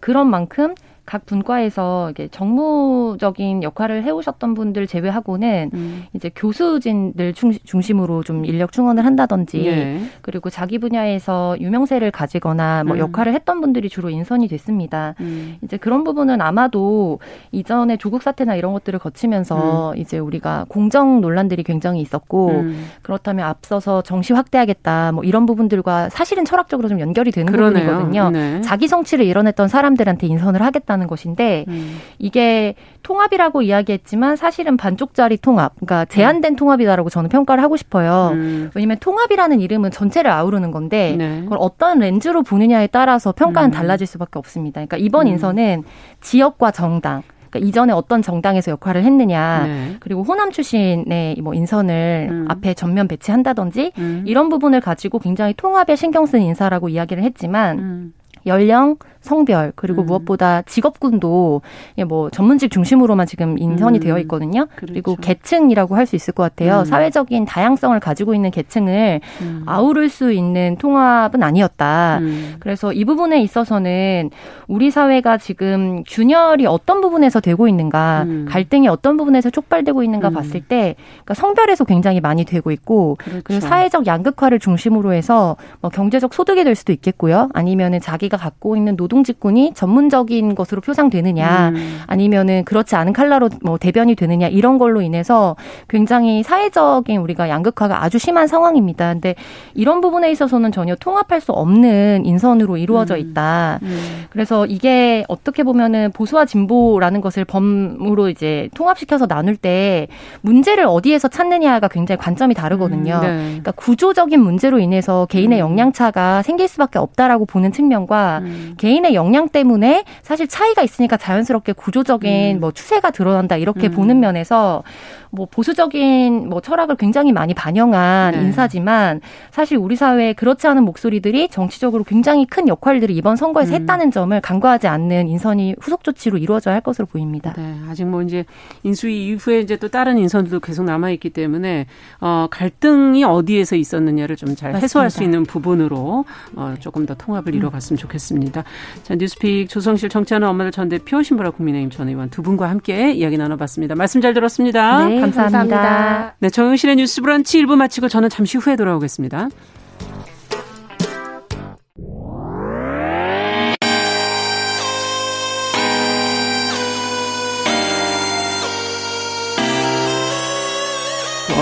[0.00, 0.74] 그런 만큼
[1.08, 6.04] 각 분과에서 이게 정무적인 역할을 해오셨던 분들 제외하고는 음.
[6.12, 7.32] 이제 교수진들
[7.64, 10.02] 중심으로 좀 인력 충원을 한다든지 네.
[10.20, 12.98] 그리고 자기 분야에서 유명세를 가지거나 뭐 음.
[12.98, 15.14] 역할을 했던 분들이 주로 인선이 됐습니다.
[15.20, 15.56] 음.
[15.62, 17.20] 이제 그런 부분은 아마도
[17.52, 19.96] 이전에 조국 사태나 이런 것들을 거치면서 음.
[19.96, 22.84] 이제 우리가 공정 논란들이 굉장히 있었고 음.
[23.00, 27.86] 그렇다면 앞서서 정시 확대하겠다 뭐 이런 부분들과 사실은 철학적으로 좀 연결이 되는 그러네요.
[27.86, 28.30] 부분이거든요.
[28.30, 28.60] 네.
[28.60, 30.97] 자기 성취를 이뤄냈던 사람들한테 인선을 하겠다.
[30.98, 31.98] 하는 것인데 음.
[32.18, 36.56] 이게 통합이라고 이야기했지만 사실은 반쪽짜리 통합, 그러니까 제한된 음.
[36.56, 38.30] 통합이다라고 저는 평가를 하고 싶어요.
[38.32, 38.70] 음.
[38.74, 41.40] 왜냐하면 통합이라는 이름은 전체를 아우르는 건데 네.
[41.42, 43.72] 그걸 어떤 렌즈로 보느냐에 따라서 평가는 음.
[43.72, 44.74] 달라질 수밖에 없습니다.
[44.74, 45.32] 그러니까 이번 음.
[45.32, 45.84] 인선은
[46.20, 49.96] 지역과 정당 그러니까 이전에 어떤 정당에서 역할을 했느냐, 네.
[50.00, 52.44] 그리고 호남 출신의 뭐 인선을 음.
[52.48, 54.24] 앞에 전면 배치한다든지 음.
[54.26, 58.12] 이런 부분을 가지고 굉장히 통합에 신경 쓴 인사라고 이야기를 했지만 음.
[58.46, 58.96] 연령,
[59.28, 60.06] 성별 그리고 음.
[60.06, 61.62] 무엇보다 직업군도
[62.08, 64.00] 뭐 전문직 중심으로만 지금 인선이 음.
[64.00, 64.66] 되어 있거든요.
[64.74, 64.92] 그렇죠.
[64.92, 66.80] 그리고 계층이라고 할 수 있을 것 같아요.
[66.80, 66.84] 음.
[66.86, 69.62] 사회적인 다양성을 가지고 있는 계층을 음.
[69.66, 72.18] 아우를 수 있는 통합은 아니었다.
[72.22, 72.56] 음.
[72.58, 74.30] 그래서 이 부분에 있어서는
[74.66, 78.46] 우리 사회가 지금 균열이 어떤 부분에서 되고 있는가, 음.
[78.48, 83.42] 갈등이 어떤 부분에서 촉발되고 있는가 봤을 때 그러니까 성별에서 굉장히 많이 되고 있고 그렇죠.
[83.44, 87.50] 그리고 사회적 양극화를 중심으로 해서 뭐 경제적 소득이 될 수도 있겠고요.
[87.52, 92.00] 아니면은 자기가 갖고 있는 노동 노동직군이 전문적인 것으로 표상되느냐 음.
[92.06, 95.56] 아니면은 그렇지 않은 칼라로 뭐 대변이 되느냐 이런 걸로 인해서
[95.88, 99.12] 굉장히 사회적인 우리가 양극화가 아주 심한 상황입니다.
[99.12, 99.34] 근데
[99.74, 103.20] 이런 부분에 있어서는 전혀 통합할 수 없는 인선으로 이루어져 음.
[103.20, 103.78] 있다.
[103.82, 103.88] 음.
[103.88, 104.24] 음.
[104.30, 110.08] 그래서 이게 어떻게 보면은 보수와 진보라는 것을 범으로 이제 통합시켜서 나눌 때
[110.42, 113.16] 문제를 어디에서 찾느냐가 굉장히 관점이 다르거든요.
[113.16, 113.20] 음.
[113.22, 113.36] 네.
[113.48, 115.70] 그러니까 구조적인 문제로 인해서 개인의 음.
[115.70, 118.42] 역량차가 생길 수밖에 없다라고 보는 측면과
[118.76, 122.60] 개인 개인의 역량 때문에 사실 차이가 있으니까 자연스럽게 구조적인 음.
[122.60, 123.92] 뭐 추세가 드러난다 이렇게 음.
[123.92, 124.82] 보는 면에서
[125.30, 128.40] 뭐 보수적인 뭐 철학을 굉장히 많이 반영한 네.
[128.42, 133.80] 인사지만 사실 우리 사회에 그렇지 않은 목소리들이 정치적으로 굉장히 큰 역할들을 이번 선거에서 음.
[133.80, 137.54] 했다는 점을 간과하지 않는 인선이 후속 조치로 이루어져야 할 것으로 보입니다.
[137.56, 138.44] 네, 아직 뭐 이제
[138.82, 141.86] 인수위 이후에 이제 또 다른 인선도 계속 남아 있기 때문에
[142.20, 146.24] 어 갈등이 어디에서 있었느냐를 좀 잘 해소할 수 있는 부분으로
[146.56, 148.64] 어 조금 더 통합을 이뤄갔으면 좋겠습니다.
[149.04, 153.36] 자, 뉴스픽 조성실 정치하는 엄마들 전 대표 신보라 국민의힘 전 의원 두 분과 함께 이야기
[153.38, 153.94] 나눠봤습니다.
[153.94, 155.06] 말씀 잘 들었습니다.
[155.06, 155.17] 네.
[155.18, 155.76] 네, 감사합니다.
[155.76, 156.34] 감사합니다.
[156.38, 159.48] 네, 정영실의 뉴스 브런치 1부 마치고 저는 잠시 후에 돌아오겠습니다.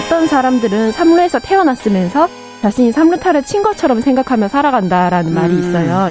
[0.07, 2.29] 어떤 사람들은 삼루에서 태어났으면서
[2.63, 5.35] 자신이 삼루타를 친 것처럼 생각하며 살아간다라는 음.
[5.35, 6.11] 말이 있어요.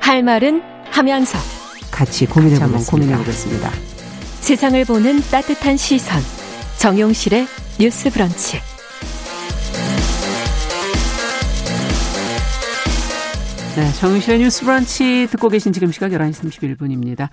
[0.00, 1.38] 할 말은 하면서
[1.90, 3.70] 같이 고민해 보면 고민해 보겠습니다.
[4.40, 6.20] 세상을 보는 따뜻한 시선.
[6.78, 7.46] 정용실의
[7.78, 8.58] 뉴스 브런치.
[13.76, 17.28] 네, 정용실의 뉴스 브런치 듣고 계신 지금 시각 11시 31분입니다.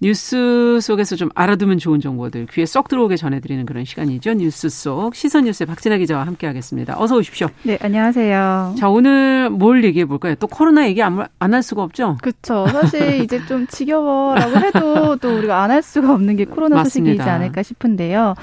[0.00, 4.34] 뉴스 속에서 좀 알아두면 좋은 정보들 귀에 쏙 들어오게 전해드리는 그런 시간이죠.
[4.34, 6.96] 뉴스 속 시선 뉴스의 박진아 기자와 함께하겠습니다.
[6.98, 7.48] 어서 오십시오.
[7.62, 8.74] 네, 안녕하세요.
[8.78, 10.34] 자, 오늘 뭘 얘기해 볼까요?
[10.36, 11.14] 또 코로나 얘기 안
[11.54, 12.18] 할 수가 없죠?
[12.20, 12.66] 그렇죠.
[12.66, 17.12] 사실 이제 좀 지겨워라고 해도 또 우리가 안 할 수가 없는 게 코로나 맞습니다.
[17.14, 18.34] 소식이지 않을까 싶은데요.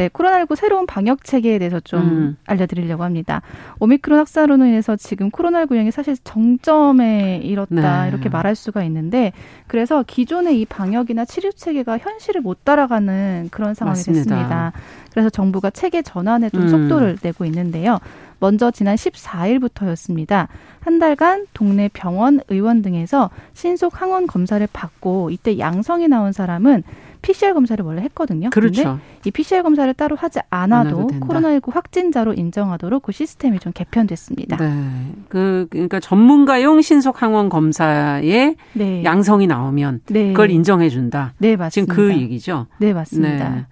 [0.00, 2.36] 네, 코로나19 새로운 방역 체계에 대해서 좀 음.
[2.46, 3.42] 알려드리려고 합니다.
[3.80, 8.08] 오미크론 확산으로 인해서 지금 코로나19 유행이 사실 정점에 이뤘다 네.
[8.08, 9.32] 이렇게 말할 수가 있는데
[9.66, 14.24] 그래서 기존의 이 방역이나 치료 체계가 현실을 못 따라가는 그런 상황이 맞습니다.
[14.24, 14.72] 됐습니다.
[15.10, 16.68] 그래서 정부가 체계 전환에 좀 음.
[16.68, 17.98] 속도를 내고 있는데요.
[18.38, 20.48] 먼저 지난 14일부터였습니다.
[20.80, 26.84] 한 달간 동네 병원, 의원 등에서 신속 항원 검사를 받고 이때 양성이 나온 사람은
[27.22, 28.50] PCR 검사를 원래 했거든요.
[28.50, 28.98] 그렇죠.
[29.24, 34.56] 이 PCR 검사를 따로 하지 않아도 코로나19 확진자로 인정하도록 그 시스템이 좀 개편됐습니다.
[34.56, 35.12] 네.
[35.28, 39.04] 그 그러니까 전문가용 신속 항원 검사에 네.
[39.04, 40.28] 양성이 나오면 네.
[40.28, 41.34] 그걸 인정해 준다.
[41.38, 41.94] 네, 맞습니다.
[41.94, 42.66] 지금 그 얘기죠.
[42.78, 43.48] 네, 맞습니다.
[43.50, 43.66] 네.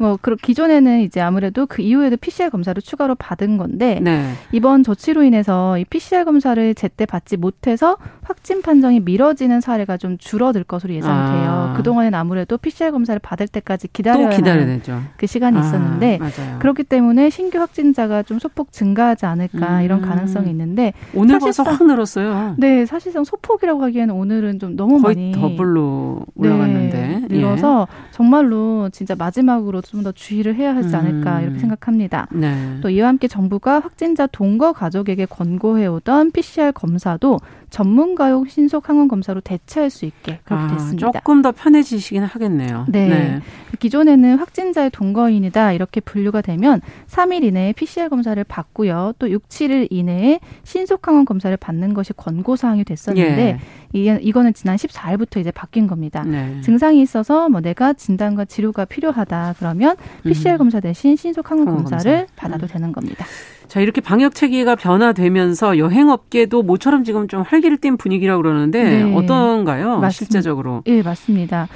[0.00, 4.32] 뭐, 그, 기존에는 이제 아무래도 그 이후에도 PCR 검사를 추가로 받은 건데, 네.
[4.50, 10.64] 이번 조치로 인해서 이 PCR 검사를 제때 받지 못해서 확진 판정이 미뤄지는 사례가 좀 줄어들
[10.64, 11.50] 것으로 예상돼요.
[11.50, 11.74] 아.
[11.76, 14.80] 그동안엔 아무래도 PCR 검사를 받을 때까지 기다려야 하는
[15.18, 16.58] 그 시간이 아, 있었는데, 맞아요.
[16.60, 19.84] 그렇기 때문에 신규 확진자가 좀 소폭 증가하지 않을까 음.
[19.84, 22.54] 이런 가능성이 있는데, 오늘 벌써 확 늘었어요.
[22.56, 28.10] 네, 사실상 소폭이라고 하기에는 오늘은 좀 너무 거의 많이 더블로 올라갔는데 네, 늘어서 예.
[28.12, 31.42] 정말로 진짜 마지막으로 좀 더 주의를 해야 하지 않을까 음.
[31.42, 32.26] 이렇게 생각합니다.
[32.30, 32.78] 네.
[32.80, 37.38] 또 이와 함께 정부가 확진자 동거 가족에게 권고해오던 PCR 검사도
[37.70, 41.10] 전문가용 신속 항원 검사로 대체할 수 있게 그렇게 아, 됐습니다.
[41.12, 42.86] 조금 더 편해지시긴 하겠네요.
[42.88, 43.08] 네.
[43.08, 43.40] 네.
[43.78, 49.14] 기존에는 확진자의 동거인이다 이렇게 분류가 되면 3일 이내에 PCR 검사를 받고요.
[49.18, 53.58] 또 6, 7일 이내에 신속 항원 검사를 받는 것이 권고 사항이 됐었는데
[53.94, 54.18] 예.
[54.20, 56.22] 이 거는 지난 14일부터 이제 바뀐 겁니다.
[56.24, 56.60] 네.
[56.62, 59.79] 증상이 있어서 뭐 내가 진단과 치료가 필요하다 그러면
[60.24, 60.58] PCR 음.
[60.58, 62.32] 검사 대신 신속 항원 검사를 검사.
[62.36, 62.68] 받아도 음.
[62.68, 63.24] 되는 겁니다.
[63.68, 69.14] 자, 이렇게 방역 체계가 변화되면서 여행업계도 모처럼 지금 좀 활기를 띈 분위기라고 그러는데 네.
[69.16, 69.98] 어떤가요?
[69.98, 70.10] 맞습니다.
[70.10, 70.82] 실제적으로.
[70.86, 71.68] 예, 네, 맞습니다.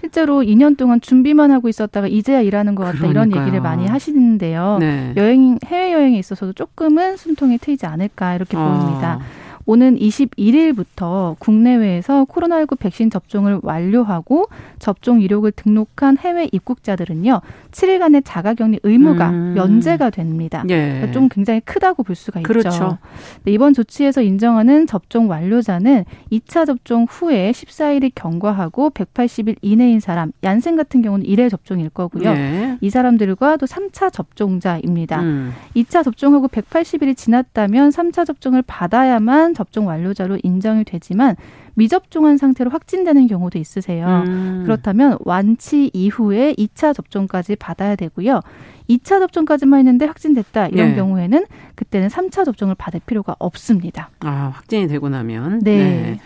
[0.00, 3.24] 실제로 2년 동안 준비만 하고 있었다가 이제야 일하는 것 같다 그러니까요.
[3.26, 4.78] 이런 얘기를 많이 하시는데요.
[4.80, 5.12] 네.
[5.16, 8.60] 여행 해외 여행에 있어서도 조금은 숨통이 트이지 않을까 이렇게 어.
[8.60, 9.20] 보입니다.
[9.66, 14.48] 오는 21일부터 국내외에서 코로나19 백신 접종을 완료하고
[14.78, 17.40] 접종 이력을 등록한 해외 입국자들은요.
[17.70, 19.54] 7일간의 자가격리 의무가 음.
[19.54, 20.64] 면제가 됩니다.
[20.68, 20.88] 예.
[20.88, 22.48] 그러니까 좀 굉장히 크다고 볼 수가 있죠.
[22.48, 22.98] 그렇죠.
[23.44, 30.76] 네, 이번 조치에서 인정하는 접종 완료자는 2차 접종 후에 14일이 경과하고 180일 이내인 사람, 얀센
[30.76, 32.28] 같은 경우는 1회 접종일 거고요.
[32.28, 32.78] 예.
[32.80, 35.20] 이 사람들과 또 3차 접종자입니다.
[35.20, 35.52] 음.
[35.76, 41.36] 2차 접종하고 180일이 지났다면 3차 접종을 받아야만 접종 완료자로 인정이 되지만
[41.74, 44.24] 미접종한 상태로 확진되는 경우도 있으세요.
[44.26, 44.62] 음.
[44.64, 48.40] 그렇다면 완치 이후에 2차 접종까지 받아야 되고요.
[48.88, 50.96] 2차 접종까지만 했는데 확진됐다 이런 네.
[50.96, 54.10] 경우에는 그때는 3차 접종을 받을 필요가 없습니다.
[54.20, 55.76] 아, 확진이 되고 나면 네.
[55.76, 56.20] 네.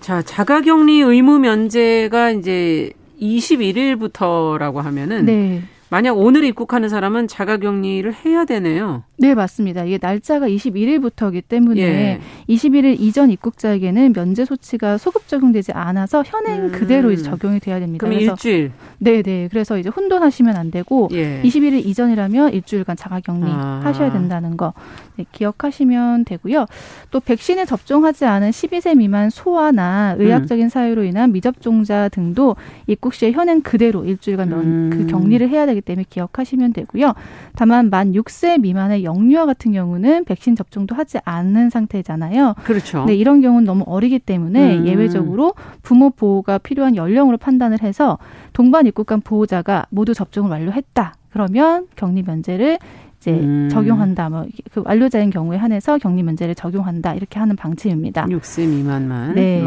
[0.00, 5.62] 자, 자가격리 의무 면제가 이제 21일부터라고 하면은 네.
[5.90, 9.04] 만약 오늘 입국하는 사람은 자가격리를 해야 되네요.
[9.16, 9.84] 네, 맞습니다.
[9.84, 12.20] 이게 날짜가 21일부터이기 때문에 예.
[12.48, 16.72] 21일 이전 입국자에게는 면제 소치가 소급 적용되지 않아서 현행 음.
[16.72, 18.06] 그대로 이제 적용이 돼야 됩니다.
[18.06, 18.72] 그럼 그래서 일주일.
[18.98, 19.48] 네, 네.
[19.50, 21.40] 그래서 이제 혼돈하시면 안 되고 예.
[21.42, 23.80] 21일 이전이라면 일주일간 자가격리 아.
[23.84, 24.74] 하셔야 된다는 거
[25.18, 26.66] 네, 기억하시면 되고요.
[27.10, 30.68] 또 백신을 접종하지 않은 12세 미만 소아나 의학적인 음.
[30.68, 32.54] 사유로 인한 미접종자 등도
[32.86, 34.90] 입국 시에 현행 그대로 일주일간 음.
[34.92, 37.14] 그 격리를 해야 되기 때문에 기억하시면 되고요.
[37.56, 42.54] 다만 만 6세 미만의 영유아 같은 경우는 백신 접종도 하지 않는 상태잖아요.
[42.62, 43.04] 그렇죠.
[43.04, 44.86] 네, 이런 경우는 너무 어리기 때문에 음.
[44.86, 48.18] 예외적으로 부모 보호가 필요한 연령으로 판단을 해서
[48.52, 51.14] 동반 입국 간 보호자가 모두 접종을 완료했다.
[51.30, 52.78] 그러면 격리 면제를
[53.20, 53.68] 이제 음.
[53.70, 54.28] 적용한다.
[54.28, 57.14] 뭐그 완료자인 경우에 한해서 격리 면제를 적용한다.
[57.14, 58.26] 이렇게 하는 방침입니다.
[58.26, 59.34] 6세 미만만.
[59.34, 59.62] 네.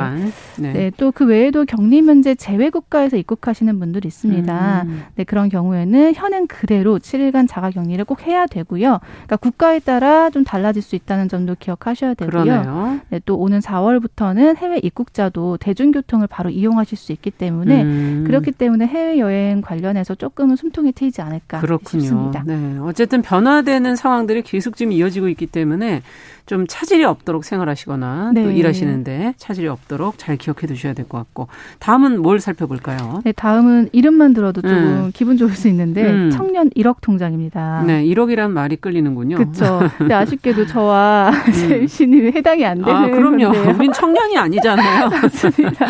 [0.58, 0.74] 네.
[0.74, 0.92] 네.
[0.98, 4.84] 또 그 외에도 격리 면제 제외 국가에서 입국하시는 분들이 있습니다.
[4.84, 5.04] 음.
[5.16, 9.00] 네, 그런 경우에는 현행 그대로 7일간 자가 격리를 꼭 해야 되고요.
[9.02, 12.44] 그러니까 국가에 따라 좀 달라질 수 있다는 점도 기억하셔야 되고요.
[12.44, 13.00] 그러네요.
[13.10, 18.24] 네, 또 오는 4월부터는 해외 입국자도 대중교통을 바로 이용하실 수 있기 때문에 음.
[18.26, 22.02] 그렇기 때문에 해외 여행 관련해서 조금은 숨통이 트이지 않을까 그렇군요.
[22.02, 22.44] 싶습니다.
[22.46, 22.78] 네.
[22.82, 26.02] 어쨌든 변 변화되는 상황들이 계속 지금 이어지고 있기 때문에
[26.46, 28.44] 좀 차질이 없도록 생활하시거나 네.
[28.44, 31.48] 또 일하시는데 차질이 없도록 잘 기억해 두셔야 될 것 같고
[31.80, 33.22] 다음은 뭘 살펴볼까요?
[33.26, 35.12] 네, 다음은 이름만 들어도 조금 음.
[35.14, 36.30] 기분 좋을 수 있는데 음.
[36.32, 37.84] 청년 1억 통장입니다.
[37.86, 39.38] 네, 1억이라는 말이 끌리는군요.
[39.38, 39.82] 그렇죠.
[39.98, 41.88] 근데 아쉽게도 저와 음.
[41.88, 43.52] 신님이 해당이 안 되는 아, 그럼요.
[43.52, 43.76] 건데요.
[43.78, 45.10] 우린 청년이 아니잖아요.
[45.22, 45.86] 맞습니다.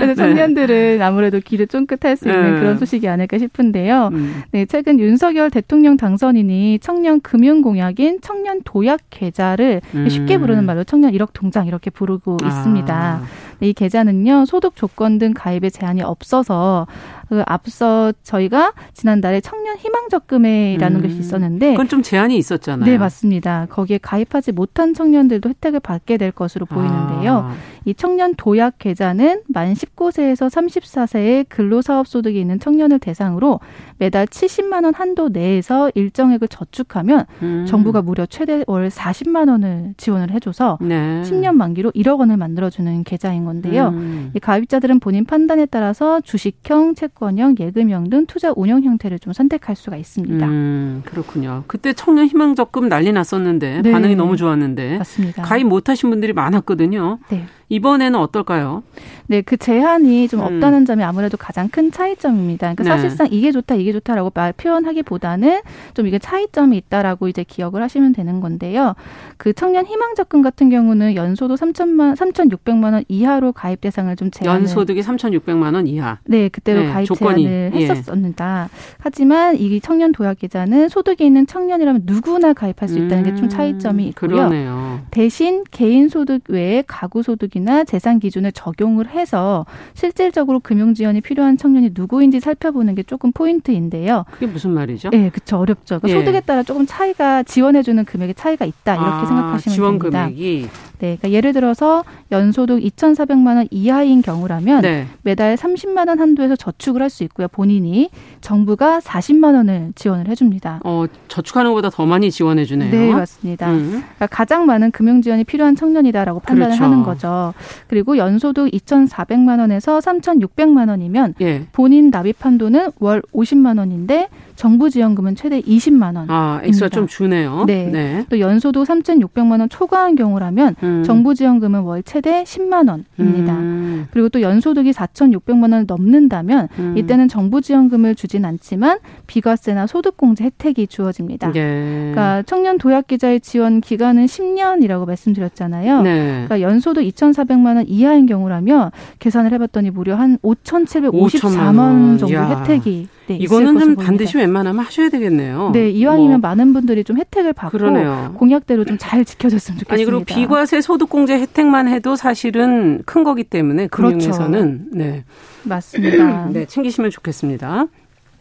[0.00, 0.14] 그래서 네.
[0.14, 2.60] 청년들은 아무래도 길을 쫑긋할 수 있는 네.
[2.60, 4.10] 그런 소식이 아닐까 싶은데요.
[4.12, 4.42] 음.
[4.52, 10.08] 네, 최근 윤석열 대통령 당선인이 청년 금융 공약인 청년 도약 계좌를 계좌를 음.
[10.08, 12.46] 쉽게 부르는 말로 청년 1억 통장 이렇게 부르고 아.
[12.46, 13.20] 있습니다.
[13.60, 17.15] 이 계좌는요 소득 조건 등 가입에 제한이 없어서 그
[17.46, 21.02] 앞서 저희가 지난달에 청년 희망 적금회라는 음.
[21.02, 22.86] 것이 있었는데 그건 좀 제한이 있었잖아요.
[22.90, 23.66] 네 맞습니다.
[23.70, 27.32] 거기에 가입하지 못한 청년들도 혜택을 받게 될 것으로 보이는데요.
[27.32, 27.54] 아.
[27.84, 33.60] 이 청년 도약 계좌는 만 19세에서 34세의 근로사업 소득이 있는 청년을 대상으로
[33.98, 37.64] 매달 70만 원 한도 내에서 일정액을 저축하면 음.
[37.66, 41.22] 정부가 무려 최대 월 40만 원을 지원을 해줘서 네.
[41.22, 43.88] 10년 만기로 1억 원을 만들어주는 계좌인 건데요.
[43.88, 44.32] 음.
[44.34, 49.74] 이 가입자들은 본인 판단에 따라서 주식형, 채 권형, 예금형 등 투자 운영 형태를 좀 선택할
[49.74, 50.46] 수가 있습니다.
[50.46, 51.64] 음, 그렇군요.
[51.66, 53.90] 그때 청년 희망 적금 난리 났었는데 네.
[53.90, 55.42] 반응이 너무 좋았는데 맞습니다.
[55.42, 57.18] 가입 못하신 분들이 많았거든요.
[57.30, 57.44] 네.
[57.68, 58.82] 이번에는 어떨까요?
[59.26, 60.44] 네, 그 제한이 좀 음.
[60.44, 62.74] 없다는 점이 아무래도 가장 큰 차이점입니다.
[62.74, 62.90] 그러니까 네.
[62.90, 65.62] 사실상 이게 좋다, 이게 좋다라고 말 표현하기보다는
[65.94, 68.94] 좀 이게 차이점이 있다라고 이제 기억을 하시면 되는 건데요.
[69.36, 74.60] 그 청년 희망 적금 같은 경우는 연소득 3천만 3,600만 원 이하로 가입 대상을 좀 제한
[74.60, 76.18] 연소득이 3,600만 원 이하.
[76.24, 77.42] 네, 그때로 네, 가입 조건이.
[77.44, 77.88] 제한을 예.
[77.88, 78.68] 했었습니다.
[78.70, 78.76] 예.
[78.98, 83.30] 하지만 이 청년 도약 계좌는 소득이 있는 청년이라면 누구나 가입할 수 있다는 음.
[83.34, 84.28] 게좀 차이점이 있고요.
[84.30, 85.00] 그러네요.
[85.10, 89.64] 대신 개인 소득 외에 가구 소득 소득이나 재산 기준을 적용을 해서
[89.94, 94.24] 실질적으로 금융 지원이 필요한 청년이 누구인지 살펴보는 게 조금 포인트인데요.
[94.30, 95.10] 그게 무슨 말이죠?
[95.10, 95.58] 네, 그렇죠.
[95.58, 96.00] 어렵죠.
[96.00, 96.12] 그러니까 예.
[96.12, 100.24] 소득에 따라 조금 차이가 지원해주는 금액의 차이가 있다 이렇게 아, 생각하시면 지원 됩니다.
[100.26, 105.06] 금액이 네, 그러니까 예를 들어서 연소득 2,400만 원 이하인 경우라면 네.
[105.22, 107.46] 매달 30만 원 한도에서 저축을 할 수 있고요.
[107.46, 110.80] 본인이 정부가 40만 원을 지원을 해줍니다.
[110.84, 112.90] 어, 저축하는 것보다 더 많이 지원해 주네요.
[112.90, 113.70] 네, 맞습니다.
[113.70, 114.02] 음.
[114.16, 116.84] 그러니까 가장 많은 금융 지원이 필요한 청년이다라고 판단을 그렇죠.
[116.84, 117.45] 하는 거죠.
[117.86, 121.66] 그리고 연소득 2,400만 원에서 3,600만 원이면 예.
[121.72, 126.26] 본인 납입 한도는 월 50만 원인데 정부 지원금은 최대 20만 원.
[126.30, 127.64] 아, 액수가 좀 주네요.
[127.66, 127.86] 네.
[127.86, 128.24] 네.
[128.28, 131.02] 또 연소득 3,600만 원 초과한 경우라면 음.
[131.04, 133.52] 정부 지원금은 월 최대 10만 원입니다.
[133.54, 134.08] 음.
[134.10, 136.96] 그리고 또 연소득이 4,600만 원을 넘는다면 음.
[136.96, 141.52] 이때는 정부 지원금을 주진 않지만 비과세나 소득공제 혜택이 주어집니다.
[141.54, 142.10] 예.
[142.12, 146.02] 그러니까 청년 도약 기자의 지원 기간은 10년이라고 말씀드렸잖아요.
[146.02, 146.44] 네.
[146.46, 152.60] 그러니까 연소득 2,400만 원 이하인 경우라면 계산을 해봤더니 무려 한 5,754만 원 정도 야.
[152.60, 155.70] 혜택이 네, 이거는 좀 반드시 웬만하면 하셔야 되겠네요.
[155.72, 156.48] 네, 이왕이면 뭐.
[156.48, 158.34] 많은 분들이 좀 혜택을 받고 그러네요.
[158.36, 159.94] 공약대로 좀 잘 지켜졌으면 좋겠습니다.
[159.94, 163.88] 아니 그리고 비과세 소득공제 혜택만 해도 사실은 큰 거기 때문에.
[163.88, 164.50] 금융에서는
[164.90, 164.96] 그렇죠.
[164.96, 165.24] 네
[165.64, 166.48] 맞습니다.
[166.52, 167.86] 네 챙기시면 좋겠습니다.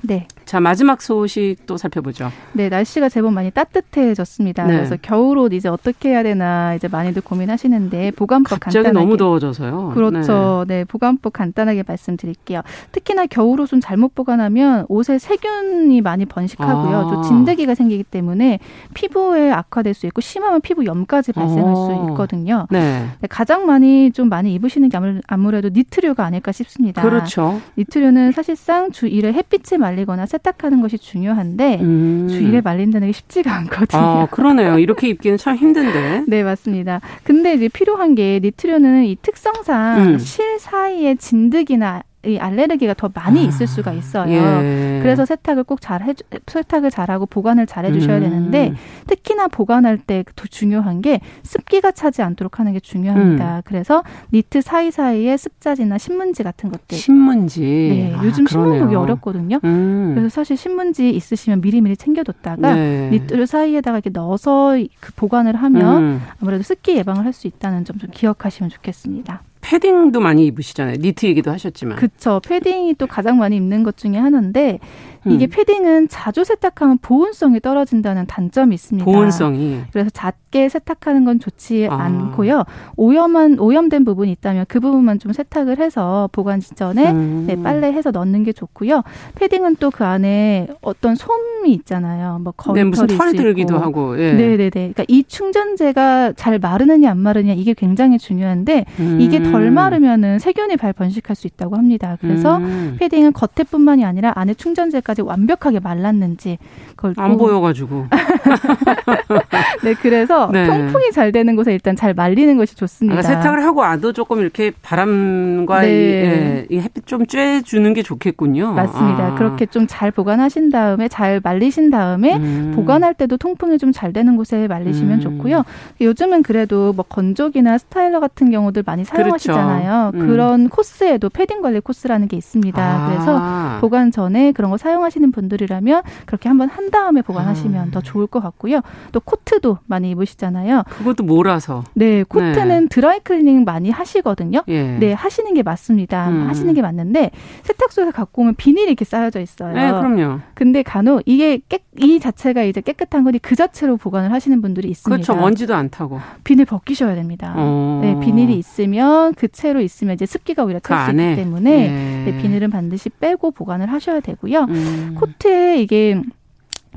[0.08, 0.28] 네.
[0.46, 2.32] 자, 마지막 소식 또 살펴보죠.
[2.54, 4.66] 네, 날씨가 제법 많이 따뜻해졌습니다.
[4.68, 4.76] 네.
[4.76, 9.92] 그래서 겨울옷 이제 어떻게 해야 되나 이제 많이들 고민하시는데 보관법 갑자기 간단하게 너무 더워져서요.
[9.96, 10.66] 그렇죠.
[10.68, 10.76] 네.
[10.76, 12.62] 네, 보관법 간단하게 말씀드릴게요.
[12.92, 16.98] 특히나 겨울옷은 잘못 보관하면 옷에 세균이 많이 번식하고요.
[16.98, 17.10] 아.
[17.10, 18.60] 또 진드기가 생기기 때문에
[18.94, 21.76] 피부에 악화될 수 있고 심하면 피부 염까지 발생할 어.
[21.76, 22.68] 수 있거든요.
[22.70, 23.08] 네.
[23.20, 23.28] 네.
[23.28, 27.02] 가장 많이 좀 많이 입으시는 게 아무래도 니트류가 아닐까 싶습니다.
[27.02, 27.60] 그렇죠.
[27.78, 32.28] 니트류는 사실상 주 1회 햇빛에 말 리거나 세탁하는 것이 중요한데 음.
[32.30, 34.02] 주일에 말린다는 게 쉽지가 않거든요.
[34.02, 34.80] 아, 그러네요.
[34.80, 36.26] 이렇게 입기는 참 힘든데.
[36.28, 37.02] 네, 맞습니다.
[37.24, 40.18] 근데 이제 필요한 게 니트류는 이 특성상 음.
[40.18, 44.32] 실 사이에 진드기나 이 알레르기가 더 많이 아, 있을 수가 있어요.
[44.32, 45.00] 예.
[45.02, 46.14] 그래서 세탁을 꼭 잘 해
[46.48, 48.22] 세탁을 잘하고 보관을 잘 해주셔야 음.
[48.24, 48.74] 되는데
[49.08, 53.58] 특히나 보관할 때 더 중요한 게 습기가 차지 않도록 하는 게 중요합니다.
[53.58, 53.62] 음.
[53.66, 54.04] 그래서
[54.34, 56.98] 니트 사이 사이에 습자지나 신문지 같은 것들.
[56.98, 57.62] 신문지.
[57.62, 59.60] 네, 아, 요즘 신문 보기 어렵거든요.
[59.64, 60.12] 음.
[60.16, 63.10] 그래서 사실 신문지 있으시면 미리미리 챙겨뒀다가 네.
[63.12, 66.22] 니트 사이에다가 이렇게 넣어서 그 보관을 하면 음.
[66.42, 69.42] 아무래도 습기 예방을 할 수 있다는 점 좀 기억하시면 좋겠습니다.
[69.66, 70.98] 패딩도 많이 입으시잖아요.
[71.00, 71.98] 니트 얘기도 하셨지만.
[71.98, 72.40] 그쵸.
[72.46, 74.80] 패딩이 또 가장 많이 입는 것 중에 하나인데
[75.26, 75.50] 이게 음.
[75.50, 79.06] 패딩은 자주 세탁하면 보온성이 떨어진다는 단점이 있습니다.
[79.06, 79.82] 보온성이.
[79.92, 81.96] 그래서 잦게 세탁하는 건 좋지 아.
[81.96, 82.64] 않고요.
[82.96, 87.46] 오염한 오염된 부분이 있다면 그 부분만 좀 세탁을 해서 보관 직전에 음.
[87.48, 89.02] 네, 빨래해서 넣는 게 좋고요.
[89.36, 92.40] 패딩은 또 그 안에 어떤 솜이 있잖아요.
[92.44, 94.20] 뭐 거털이 네, 무슨 털 들기도 하고.
[94.20, 94.34] 예.
[94.34, 94.70] 네, 네, 네.
[94.70, 99.22] 그러니까 이 충전재가 잘 마르느냐 안 마르느냐 이게 굉장히 중요한데 음.
[99.22, 102.18] 이게 덜 마르면은 세균이 발 번식할 수 있다고 합니다.
[102.20, 102.98] 그래서 음.
[103.00, 106.58] 패딩은 겉에뿐만이 아니라 안에 충전재까지 완벽하게 말랐는지
[106.96, 108.08] 그걸 안 보여가지고.
[109.84, 110.66] 네, 그래서 네.
[110.66, 113.20] 통풍이 잘 되는 곳에 일단 잘 말리는 것이 좋습니다.
[113.20, 115.88] 아, 세탁을 하고 와도 조금 이렇게 바람과 네.
[115.88, 118.74] 이, 예, 이 햇빛 좀 쬐주는 게 좋겠군요.
[118.74, 119.28] 맞습니다.
[119.28, 119.36] 아.
[119.36, 122.74] 그렇게 좀 잘 보관하신 다음에 잘 말리신 다음에 음.
[122.76, 125.22] 보관할 때도 통풍이 좀 잘 되는 곳에 말리시면 음.
[125.22, 125.64] 좋고요.
[126.02, 130.12] 요즘은 그래도 뭐 건조기나 스타일러 같은 경우들 많이 사용하시잖아요.
[130.12, 130.26] 그렇죠.
[130.26, 130.28] 음.
[130.28, 132.82] 그런 코스에도 패딩 관리 코스라는 게 있습니다.
[132.82, 133.08] 아.
[133.08, 137.92] 그래서 보관 전에 그런 거 사용 사용하시는 분들이라면 그렇게 한번 한 다음에 보관하시면 음.
[137.92, 138.82] 더 좋을 것 같고요.
[139.12, 140.84] 또 코트도 많이 입으시잖아요.
[140.90, 141.84] 그것도 몰아서.
[141.94, 142.88] 네, 코트는 네.
[142.90, 144.64] 드라이 클리닝 많이 하시거든요.
[144.68, 144.98] 예.
[144.98, 146.30] 네, 하시는 게 맞습니다.
[146.30, 146.48] 음.
[146.48, 147.32] 하시는 게 맞는데
[147.64, 149.74] 세탁소에서 갖고 오면 비닐이 이렇게 쌓여져 있어요.
[149.74, 150.40] 네, 그럼요.
[150.54, 155.24] 근데 간혹 이게 깨, 이 자체가 이제 깨끗한 거니 그 자체로 보관을 하시는 분들이 있습니다.
[155.24, 155.40] 그렇죠.
[155.40, 156.20] 먼지도 안 타고.
[156.44, 157.54] 비닐 벗기셔야 됩니다.
[157.58, 158.00] 어.
[158.04, 162.32] 네, 비닐이 있으면 그 채로 있으면 이제 습기가 오히려 찰수 그 있기 때문에 예.
[162.32, 164.62] 네, 비닐은 반드시 빼고 보관을 하셔야 되고요.
[164.62, 164.70] 음.
[164.70, 165.16] 음.
[165.16, 166.22] 코트에 이게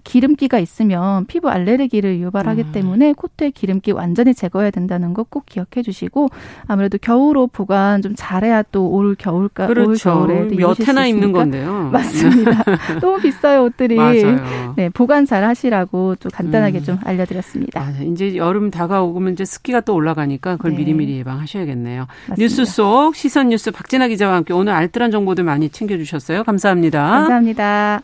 [0.04, 2.72] 기름기가 있으면 피부 알레르기를 유발하기 음.
[2.72, 6.28] 때문에 코트의 기름기 완전히 제거해야 된다는 거 꼭 기억해 주시고
[6.66, 10.20] 아무래도 겨울 옷 보관 좀 잘해야 또 올 겨울까 그렇죠.
[10.20, 11.90] 올 겨울에 몇 해나 입는 건데요.
[11.92, 12.64] 맞습니다.
[13.00, 13.96] 너무 비싸요 옷들이.
[13.96, 14.72] 맞아요.
[14.76, 16.84] 네 보관 잘 하시라고 좀 간단하게 음.
[16.84, 17.80] 좀 알려드렸습니다.
[17.80, 20.78] 아, 이제 여름 다가오면 이제 습기가 또 올라가니까 그걸 네.
[20.78, 22.06] 미리미리 예방하셔야겠네요.
[22.28, 22.34] 맞습니다.
[22.42, 26.44] 뉴스 속 시선 뉴스 박진아 기자와 함께 오늘 알뜰한 정보들 많이 챙겨주셨어요.
[26.44, 27.02] 감사합니다.
[27.10, 28.00] 감사합니다.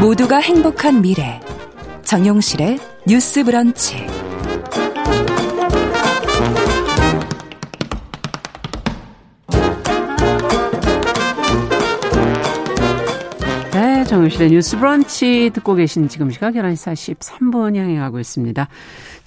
[0.00, 1.38] 모두가 행복한 미래
[2.04, 4.06] 정용실의 뉴스 브런치
[13.72, 18.68] 네, 정용실의 뉴스 브런치 듣고 계신 지금 시각 11시 43분 향해 가고 있습니다.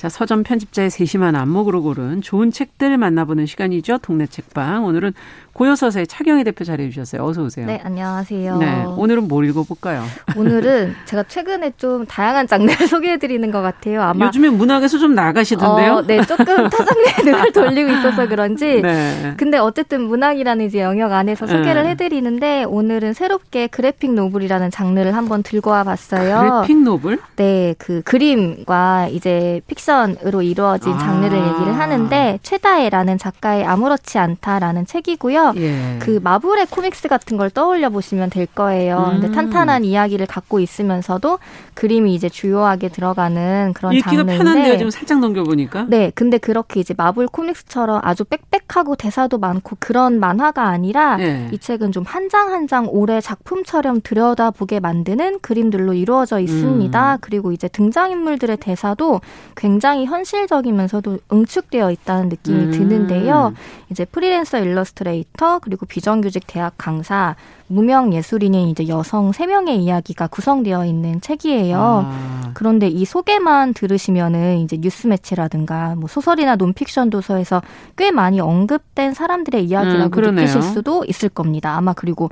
[0.03, 3.99] 자, 서점 편집자의 세심한 안목으로 고른 좋은 책들 만나보는 시간이죠.
[3.99, 4.83] 동네 책방.
[4.83, 5.13] 오늘은
[5.53, 7.23] 고요서사의 차경희 대표 자리해 주셨어요.
[7.23, 7.65] 어서 오세요.
[7.65, 8.57] 네, 안녕하세요.
[8.57, 10.03] 네, 오늘은 뭘 읽어볼까요?
[10.35, 14.01] 오늘은 제가 최근에 좀 다양한 장르를 소개해드리는 것 같아요.
[14.01, 15.93] 아마 요즘에 문학에서 좀 나가시던데요?
[15.93, 18.81] 어, 네, 조금 타장르에 눈을 돌리고 있어서 그런지.
[18.81, 19.35] 네.
[19.37, 21.89] 근데 어쨌든 문학이라는 이제 영역 안에서 소개를 네.
[21.91, 26.63] 해드리는데 오늘은 새롭게 그래픽 노블이라는 장르를 한번 들고 와봤어요.
[26.65, 27.19] 그래픽 노블?
[27.37, 31.47] 네, 그 그림과 이제 픽션 픽션으로 이루어진 장르를 아.
[31.53, 35.53] 얘기를 하는데 최다혜라는 작가의 아무렇지 않다라는 책이고요.
[35.57, 35.97] 예.
[35.99, 39.11] 그 마블의 코믹스 같은 걸 떠올려 보시면 될 거예요.
[39.13, 39.21] 음.
[39.21, 41.39] 근데 탄탄한 이야기를 갖고 있으면서도
[41.75, 44.77] 그림이 이제 주요하게 들어가는 그런 읽기가 장르인데 편한데요.
[44.77, 45.85] 지금 살짝 넘겨 보니까.
[45.89, 51.49] 네, 근데 그렇게 이제 마블 코믹스처럼 아주 빽빽하고 대사도 많고 그런 만화가 아니라 예.
[51.51, 57.13] 이 책은 좀 한 장 한 장 오래 작품처럼 들여다보게 만드는 그림들로 이루어져 있습니다.
[57.13, 57.17] 음.
[57.21, 59.19] 그리고 이제 등장인물들의 대사도
[59.55, 62.71] 굉장히 굉장히 현실적이면서도 응축되어 있다는 느낌이 음.
[62.71, 63.53] 드는데요.
[63.91, 67.35] 이제 프리랜서 일러스트레이터 그리고 비정규직 대학 강사
[67.67, 71.77] 무명 예술인인 이제 여성 세명의 이야기가 구성되어 있는 책이에요.
[71.79, 72.51] 아.
[72.53, 77.61] 그런데 이 소개만 들으시면은 이제 뉴스 매체라든가 뭐 소설이나 논픽션 도서에서
[77.97, 81.75] 꽤 많이 언급된 사람들의 이야기라고 음, 느끼실 수도 있을 겁니다.
[81.75, 82.29] 아마 그리고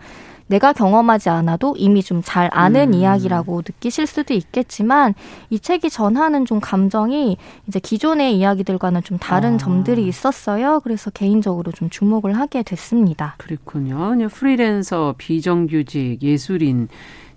[0.47, 2.93] 내가 경험하지 않아도 이미 좀 잘 아는 음.
[2.93, 5.15] 이야기라고 느끼실 수도 있겠지만
[5.49, 9.57] 이 책이 전하는 좀 감정이 이제 기존의 이야기들과는 좀 다른 아.
[9.57, 10.81] 점들이 있었어요.
[10.81, 13.35] 그래서 개인적으로 좀 주목을 하게 됐습니다.
[13.37, 14.15] 그렇군요.
[14.29, 16.87] 프리랜서, 비정규직, 예술인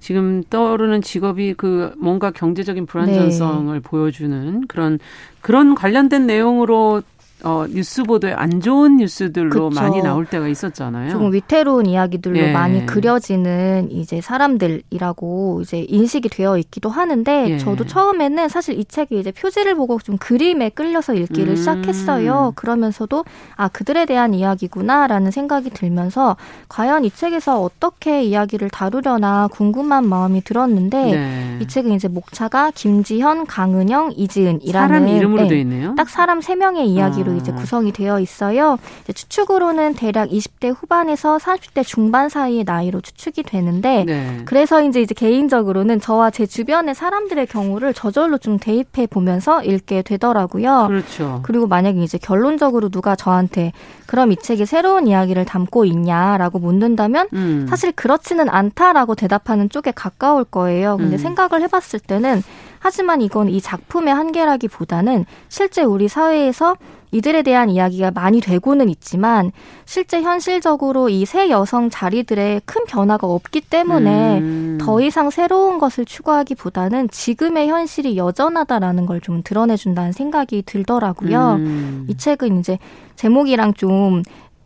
[0.00, 3.80] 지금 떠오르는 직업이 그 뭔가 경제적인 불안전성을 네.
[3.80, 4.98] 보여주는 그런
[5.42, 7.02] 그런 관련된 내용으로
[7.44, 9.80] 어, 뉴스 보도에 안 좋은 뉴스들로 그쵸.
[9.80, 11.10] 많이 나올 때가 있었잖아요.
[11.10, 12.52] 조금 위태로운 이야기들로 예.
[12.52, 17.58] 많이 그려지는 이제 사람들이라고 이제 인식이 되어 있기도 하는데 예.
[17.58, 21.56] 저도 처음에는 사실 이 책이 이제 표지를 보고 좀 그림에 끌려서 읽기를 음.
[21.56, 22.52] 시작했어요.
[22.56, 23.24] 그러면서도
[23.56, 26.36] 아 그들에 대한 이야기구나라는 생각이 들면서
[26.68, 31.58] 과연 이 책에서 어떻게 이야기를 다루려나 궁금한 마음이 들었는데 네.
[31.60, 35.94] 이 책은 이제 목차가 김지현, 강은영, 이지은이라는 사람 이름으로 네, 되어 있네요.
[35.94, 37.33] 딱 사람 세 명의 이야기로 아.
[37.36, 38.78] 이제 구성이 되어 있어요.
[39.12, 44.42] 추측으로는 대략 20대 후반에서 30대 중반 사이의 나이로 추측이 되는데 네.
[44.44, 50.86] 그래서 이제 이제 개인적으로는 저와 제 주변의 사람들의 경우를 저절로 좀 대입해 보면서 읽게 되더라고요.
[50.88, 51.40] 그렇죠.
[51.42, 53.72] 그리고 만약에 이제 결론적으로 누가 저한테
[54.06, 57.66] 그럼 이 책이 새로운 이야기를 담고 있냐라고 묻는다면 음.
[57.68, 60.96] 사실 그렇지는 않다라고 대답하는 쪽에 가까울 거예요.
[60.96, 61.18] 근데 음.
[61.18, 62.42] 생각을 해봤을 때는
[62.84, 66.76] 하지만 이건 이 작품의 한계라기보다는 실제 우리 사회에서
[67.12, 69.52] 이들에 대한 이야기가 많이 되고는 있지만
[69.86, 74.78] 실제 현실적으로 이세 여성 자리들의 큰 변화가 없기 때문에 음.
[74.80, 81.54] 더 이상 새로운 것을 추구하기보다는 지금의 현실이 여전하다라는 걸 좀 드러내준다는 생각이 들더라고요.
[81.54, 82.04] 음.
[82.08, 82.78] 이 책은 이제
[83.16, 84.22] 제목이랑 좀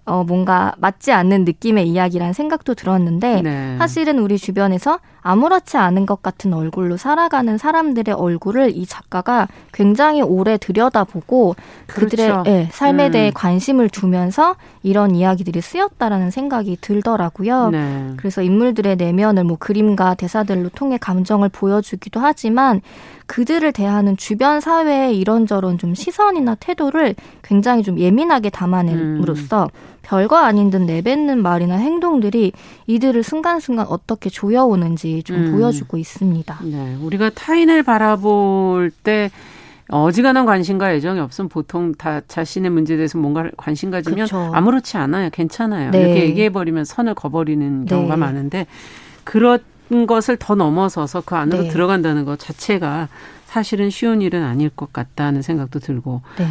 [0.09, 3.77] 어, 뭔가 맞지 않는 느낌의 이야기라는 생각도 들었는데 네.
[3.79, 10.57] 사실은 우리 주변에서 아무렇지 않은 것 같은 얼굴로 살아가는 사람들의 얼굴을 이 작가가 굉장히 오래
[10.57, 11.55] 들여다보고
[11.87, 12.09] 그렇죠.
[12.09, 13.13] 그들의 네, 삶에 음.
[13.13, 17.71] 대해 관심을 두면서 이런 이야기들이 쓰였다라는 생각이 들더라고요.
[17.71, 18.13] 네.
[18.17, 22.81] 그래서 인물들의 내면을 뭐 그림과 대사들로 통해 감정을 보여주기도 하지만
[23.27, 29.98] 그들을 대하는 주변 사회의 이런저런 좀 시선이나 태도를 굉장히 좀 예민하게 담아냄으로써 음.
[30.09, 32.53] 별거 아닌 듯 내뱉는 말이나 행동들이
[32.87, 35.53] 이들을 순간순간 어떻게 조여오는지 좀 음.
[35.53, 36.61] 보여주고 있습니다.
[36.65, 39.31] 네, 우리가 타인을 바라볼 때
[39.91, 44.51] 어지간한 관심과 애정이 없으면 보통 다 자신의 문제에 대해서 뭔가 관심 가지면 그렇죠.
[44.55, 45.29] 아무렇지 않아요.
[45.31, 45.91] 괜찮아요.
[45.91, 46.01] 네.
[46.01, 48.21] 이렇게 얘기해버리면 선을 거버리는 경우가 네.
[48.21, 48.67] 많은데
[49.25, 49.61] 그런
[50.07, 51.69] 것을 더 넘어서서 그 안으로 네.
[51.69, 53.09] 들어간다는 것 자체가
[53.45, 56.47] 사실은 쉬운 일은 아닐 것 같다는 생각도 들고 네.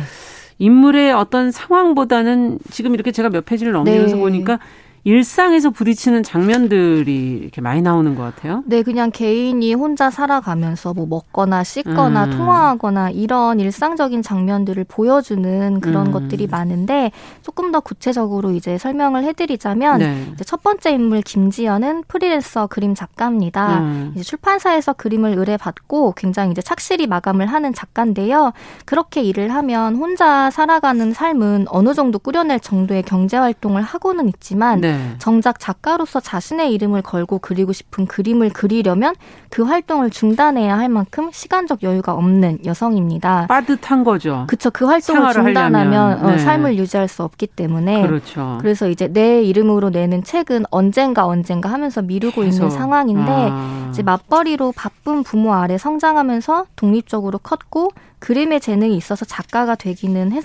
[0.60, 4.22] 인물의 어떤 상황보다는 지금 이렇게 제가 몇 페이지를 넘기면서 네.
[4.22, 4.60] 보니까
[5.08, 8.62] 일상에서 부딪히는 장면들이 이렇게 많이 나오는 것 같아요.
[8.66, 12.32] 네, 그냥 개인이 혼자 살아가면서 뭐 먹거나 씻거나 음.
[12.32, 16.12] 통화하거나 이런 일상적인 장면들을 보여주는 그런 음.
[16.12, 20.26] 것들이 많은데 조금 더 구체적으로 이제 설명을 해드리자면 네.
[20.46, 23.80] 첫 번째 인물 김지연은 프리랜서 그림 작가입니다.
[23.80, 24.12] 음.
[24.14, 28.52] 이제 출판사에서 그림을 의뢰받고 굉장히 이제 착실히 마감을 하는 작가인데요.
[28.84, 34.97] 그렇게 일을 하면 혼자 살아가는 삶은 어느 정도 꾸려낼 정도의 경제 활동을 하고는 있지만 네.
[34.98, 35.16] 네.
[35.20, 39.16] 정작 작가로서 자신의 이름을 걸고 그리고 싶은 그림을 그리려면
[39.50, 43.48] 그 활동을 중단해야 할 만큼 시간적 여유가 없는 여성입니다.
[43.48, 44.46] 빠듯한 거죠.
[44.48, 44.72] 그렇죠.
[44.72, 46.38] 그 활동을 중단하면 어, 네.
[46.40, 48.58] 삶을 유지할 수 없기 때문에 그렇죠.
[48.62, 52.58] 그래서 이제 내 이름으로 내는 책은 언젠가 언젠가 하면서 미루고 계속.
[52.58, 53.88] 있는 상황인데 아.
[53.92, 60.44] 이제 맞벌이로 바쁜 부모 아래 성장하면서 독립적으로 컸고 그림의 재능이 있어서 작가가 되기는 했,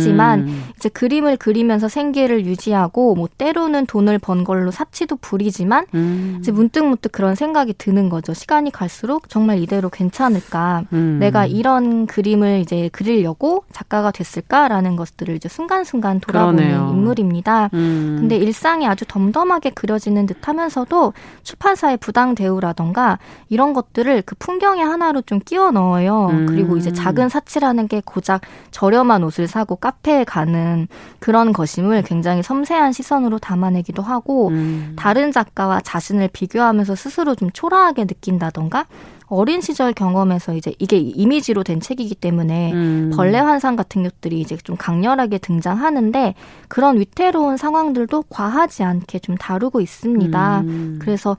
[0.00, 0.64] 지만 음.
[0.76, 6.36] 이제 그림을 그리면서 생계를 유지하고 뭐 때로는 돈을 번 걸로 사치도 부리지만 음.
[6.40, 8.34] 이제 문득 문득 그런 생각이 드는 거죠.
[8.34, 10.84] 시간이 갈수록 정말 이대로 괜찮을까?
[10.92, 11.18] 음.
[11.20, 16.90] 내가 이런 그림을 이제 그리려고 작가가 됐을까라는 것들을 이제 순간순간 돌아보는 그러네요.
[16.92, 17.70] 인물입니다.
[17.74, 18.16] 음.
[18.20, 21.12] 근데 일상이 아주 덤덤하게 그려지는 듯하면서도
[21.42, 26.28] 출판사의 부당 대우라던가 이런 것들을 그 풍경의 하나로 좀 끼워 넣어요.
[26.30, 26.46] 음.
[26.46, 28.40] 그리고 이제 작은 사치라는 게 고작
[28.72, 30.88] 저렴한 옷을 사고 카페에 가는
[31.20, 34.94] 그런 것임을 굉장히 섬세한 시선으로 담아내기도 하고 음.
[34.96, 38.86] 다른 작가와 자신을 비교하면서 스스로 좀 초라하게 느낀다던가
[39.28, 43.12] 어린 시절 경험에서 이제 이게 이미지로 된 책이기 때문에 음.
[43.14, 46.34] 벌레 환상 같은 것들이 이제 좀 강렬하게 등장하는데
[46.68, 50.60] 그런 위태로운 상황들도 과하지 않게 좀 다루고 있습니다.
[50.60, 50.98] 음.
[51.00, 51.36] 그래서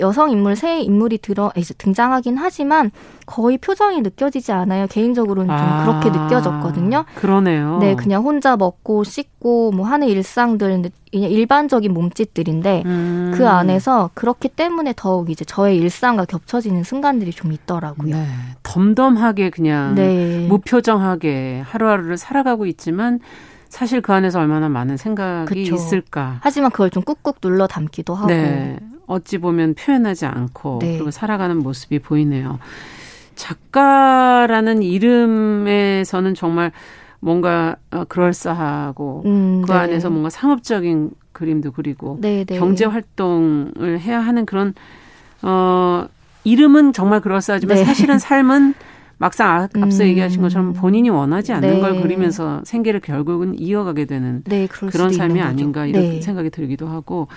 [0.00, 2.90] 여성 인물 새 인물이 들어 이제 등장하긴 하지만
[3.26, 4.86] 거의 표정이 느껴지지 않아요.
[4.88, 7.04] 개인적으로는 좀 아, 그렇게 느껴졌거든요.
[7.14, 7.78] 그러네요.
[7.78, 13.32] 네, 그냥 혼자 먹고 씻고 뭐 하는 일상들 그냥 일반적인 몸짓들인데 음.
[13.34, 18.14] 그 안에서 그렇기 때문에 더욱 이제 저의 일상과 겹쳐지는 순간들이 좀 있더라고요.
[18.14, 18.26] 네,
[18.62, 20.46] 덤덤하게 그냥 네.
[20.48, 23.20] 무표정하게 하루하루를 살아가고 있지만
[23.68, 25.74] 사실 그 안에서 얼마나 많은 생각이 그쵸.
[25.74, 26.38] 있을까.
[26.42, 28.28] 하지만 그걸 좀 꾹꾹 눌러 담기도 하고.
[28.28, 28.78] 네.
[29.06, 30.94] 어찌 보면 표현하지 않고 네.
[30.94, 32.60] 그리고 살아가는 모습이 보이네요.
[33.34, 36.70] 작가라는 이름에서는 정말
[37.20, 39.78] 뭔가 어, 그럴싸하고 음, 그 네.
[39.78, 42.58] 안에서 뭔가 상업적인 그림도 그리고 네, 네.
[42.58, 44.74] 경제 활동을 해야 하는 그런
[45.42, 46.06] 어
[46.44, 47.84] 이름은 정말 그럴싸하지만 네.
[47.84, 48.74] 사실은 삶은
[49.18, 50.08] 막상 아, 앞서 음.
[50.08, 51.80] 얘기하신 것처럼 본인이 원하지 않는 네.
[51.80, 56.20] 걸 그리면서 생계를 결국은 이어가게 되는 네, 그런 삶이 아닌가 이런 네.
[56.22, 57.28] 생각이 들기도 하고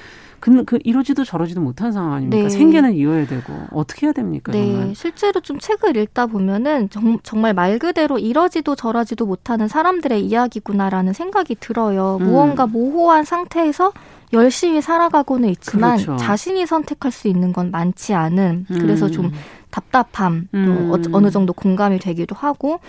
[0.43, 2.43] 그, 그 이러지도 저러지도 못한 상황 아닙니까?
[2.43, 2.49] 네.
[2.49, 4.51] 생계는 이어야 되고 어떻게 해야 됩니까?
[4.51, 4.93] 네, 정말?
[4.93, 11.55] 실제로 좀 책을 읽다 보면은 정, 정말 말 그대로 이러지도 저러지도 못하는 사람들의 이야기구나라는 생각이
[11.61, 12.17] 들어요.
[12.19, 12.25] 음.
[12.25, 13.93] 무언가 모호한 상태에서
[14.33, 16.17] 열심히 살아가고는 있지만 그렇죠.
[16.17, 19.11] 자신이 선택할 수 있는 건 많지 않은 그래서 음.
[19.13, 19.31] 좀
[19.73, 20.91] 답답함 또 음.
[21.13, 22.79] 어느 정도 공감이 되기도 하고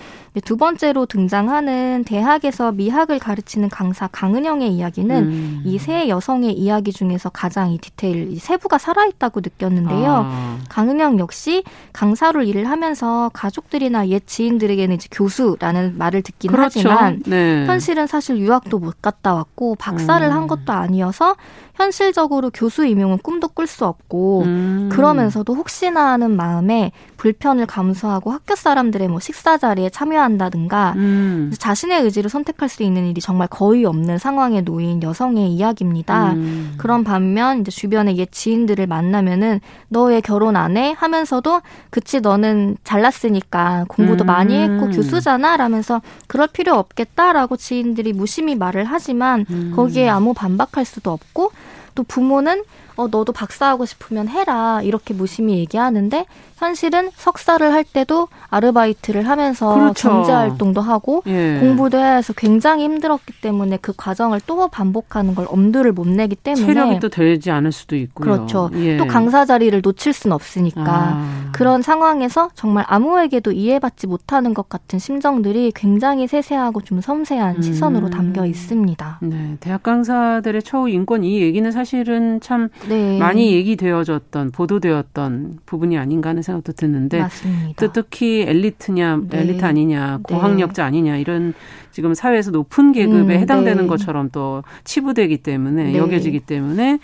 [0.44, 5.62] 두 번째로 등장하는 대학에서 미학을 가르치는 강사 강은영의 이야기는 음.
[5.64, 10.26] 이세 여성의 이야기 중에서 가장 이 디테일 이 세부가 살아있다고 느꼈는데요.
[10.26, 10.58] 아.
[10.68, 11.64] 강은영 역시
[11.94, 16.80] 강사로 일을 하면서 가족들이나 옛 지인들에게는 이제 교수라는 말을 듣긴 그렇죠.
[16.80, 17.64] 하지만 네.
[17.64, 20.32] 현실은 사실 유학도 못 갔다 왔고 박사를 음.
[20.32, 21.36] 한 것도 아니어서
[21.74, 24.88] 현실적으로 교수 임용은 꿈도 꿀 수 없고 음.
[24.92, 31.52] 그러면서도 혹시나 하는 마음에 불편을 감수하고 학교 사람들의 뭐 식사 자리에 참여한다든가 음.
[31.58, 36.32] 자신의 의지로 선택할 수 있는 일이 정말 거의 없는 상황에 놓인 여성의 이야기입니다.
[36.34, 36.74] 음.
[36.78, 40.94] 그런 반면 이제 주변의 옛 지인들을 만나면은 너왜 결혼 안 해?
[40.96, 44.26] 하면서도 그치 너는 잘났으니까 공부도 음.
[44.26, 49.72] 많이 했고 교수잖아 라면서 그럴 필요 없겠다라고 지인들이 무심히 말을 하지만 음.
[49.74, 51.52] 거기에 아무 반박할 수도 없고
[51.94, 52.64] 또 부모는
[52.96, 54.80] 어, 너도 박사하고 싶으면 해라.
[54.82, 56.26] 이렇게 무심히 얘기하는데,
[56.56, 60.08] 현실은 석사를 할 때도 아르바이트를 하면서 그렇죠.
[60.08, 61.58] 경제 활동도 하고 예.
[61.60, 67.00] 공부도 해서 굉장히 힘들었기 때문에 그 과정을 또 반복하는 걸 엄두를 못 내기 때문에 체력이
[67.00, 68.24] 또 되지 않을 수도 있고요.
[68.24, 68.70] 그렇죠.
[68.74, 68.96] 예.
[68.96, 71.50] 또 강사 자리를 놓칠 수는 없으니까 아.
[71.52, 77.62] 그런 상황에서 정말 아무에게도 이해받지 못하는 것 같은 심정들이 굉장히 세세하고 좀 섬세한 음.
[77.62, 79.18] 시선으로 담겨 있습니다.
[79.22, 83.18] 네, 대학 강사들의 처우 인권 이 얘기는 사실은 참 네.
[83.18, 87.74] 많이 얘기되어졌던 보도되었던 부분이 아닌가 하는 생각도 드는데 맞습니다.
[87.76, 89.40] 또 특히 엘리트냐 네.
[89.40, 90.22] 엘리트 아니냐 네.
[90.22, 91.54] 고학력자 아니냐 이런
[91.90, 93.88] 지금 사회에서 높은 계급에 음, 해당되는 네.
[93.88, 95.98] 것처럼 또 치부되기 때문에 네.
[95.98, 96.98] 여겨지기 때문에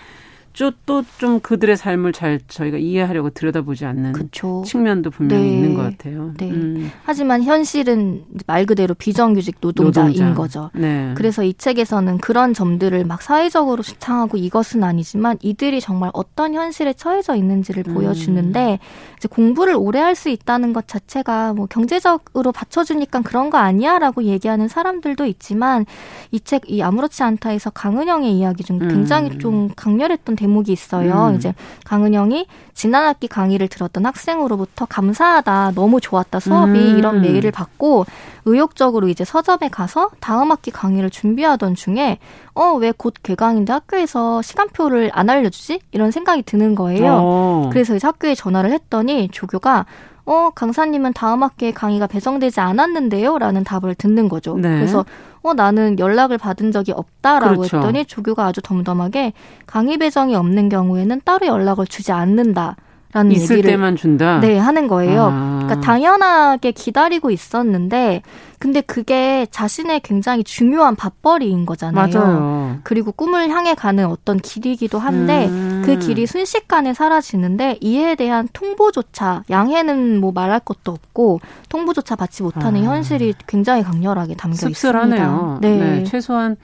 [0.54, 4.62] 또 좀 그들의 삶을 잘 저희가 이해하려고 들여다보지 않는 그쵸.
[4.66, 5.50] 측면도 분명히 네.
[5.50, 6.32] 있는 것 같아요.
[6.36, 6.50] 네.
[6.50, 6.90] 음.
[7.04, 10.34] 하지만 현실은 말 그대로 비정규직 노동자인 노동자.
[10.34, 10.70] 거죠.
[10.74, 11.12] 네.
[11.16, 17.34] 그래서 이 책에서는 그런 점들을 막 사회적으로 주창하고 이것은 아니지만 이들이 정말 어떤 현실에 처해져
[17.36, 17.94] 있는지를 음.
[17.94, 18.78] 보여주는데
[19.16, 24.68] 이제 공부를 오래 할 수 있다는 것 자체가 뭐 경제적으로 받쳐주니까 그런 거 아니야라고 얘기하는
[24.68, 25.86] 사람들도 있지만
[26.30, 29.38] 이 책이 아무렇지 않다에서 강은영의 이야기 중 굉장히 음.
[29.38, 31.28] 좀 강렬했던 대목 이 있어요.
[31.28, 31.36] 음.
[31.36, 36.98] 이제 강은영이 지난 학기 강의를 들었던 학생으로부터 감사하다, 너무 좋았다 수업이 음.
[36.98, 38.04] 이런 메일을 받고
[38.46, 42.18] 의욕적으로 이제 서점에 가서 다음 학기 강의를 준비하던 중에
[42.54, 45.80] 어 왜 곧 개강인데 학교에서 시간표를 안 알려주지?
[45.92, 47.18] 이런 생각이 드는 거예요.
[47.20, 47.68] 어.
[47.72, 49.86] 그래서 이제 학교에 전화를 했더니 조교가
[50.24, 53.38] 어, 강사님은 다음 학기에 강의가 배정되지 않았는데요?
[53.38, 54.56] 라는 답을 듣는 거죠.
[54.56, 54.68] 네.
[54.76, 55.04] 그래서
[55.42, 57.78] 어, 나는 연락을 받은 적이 없다라고 그렇죠.
[57.78, 59.32] 했더니 조교가 아주 덤덤하게
[59.66, 62.76] 강의 배정이 없는 경우에는 따로 연락을 주지 않는다.
[63.12, 64.38] 라는 있을 얘기를 때만 준다.
[64.38, 65.30] 네, 하는 거예요.
[65.32, 65.60] 아.
[65.64, 68.22] 그러니까 당연하게 기다리고 있었는데
[68.60, 72.08] 근데 그게 자신의 굉장히 중요한 밥벌이인 거잖아요.
[72.12, 72.78] 맞아요.
[72.84, 75.82] 그리고 꿈을 향해 가는 어떤 길이기도 한데 음.
[75.84, 82.86] 그 길이 순식간에 사라지는데 이에 대한 통보조차 양해는 뭐 말할 것도 없고 통보조차 받지 못하는
[82.86, 82.92] 아.
[82.92, 85.58] 현실이 굉장히 강렬하게 담겨 씁쓸하네요.
[85.62, 85.84] 있습니다.
[85.84, 85.96] 네.
[85.98, 86.56] 네, 최소한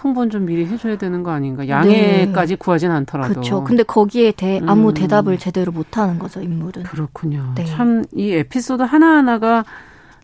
[0.00, 1.68] 통보는 좀 미리 해줘야 되는 거 아닌가?
[1.68, 2.56] 양해까지 네.
[2.56, 3.34] 구하진 않더라도.
[3.34, 3.62] 그렇죠.
[3.64, 4.94] 근데 거기에 대해 아무 음.
[4.94, 6.84] 대답을 제대로 못하는 거죠, 인물은.
[6.84, 7.52] 그렇군요.
[7.54, 7.66] 네.
[7.66, 9.62] 참이 에피소드 하나 하나가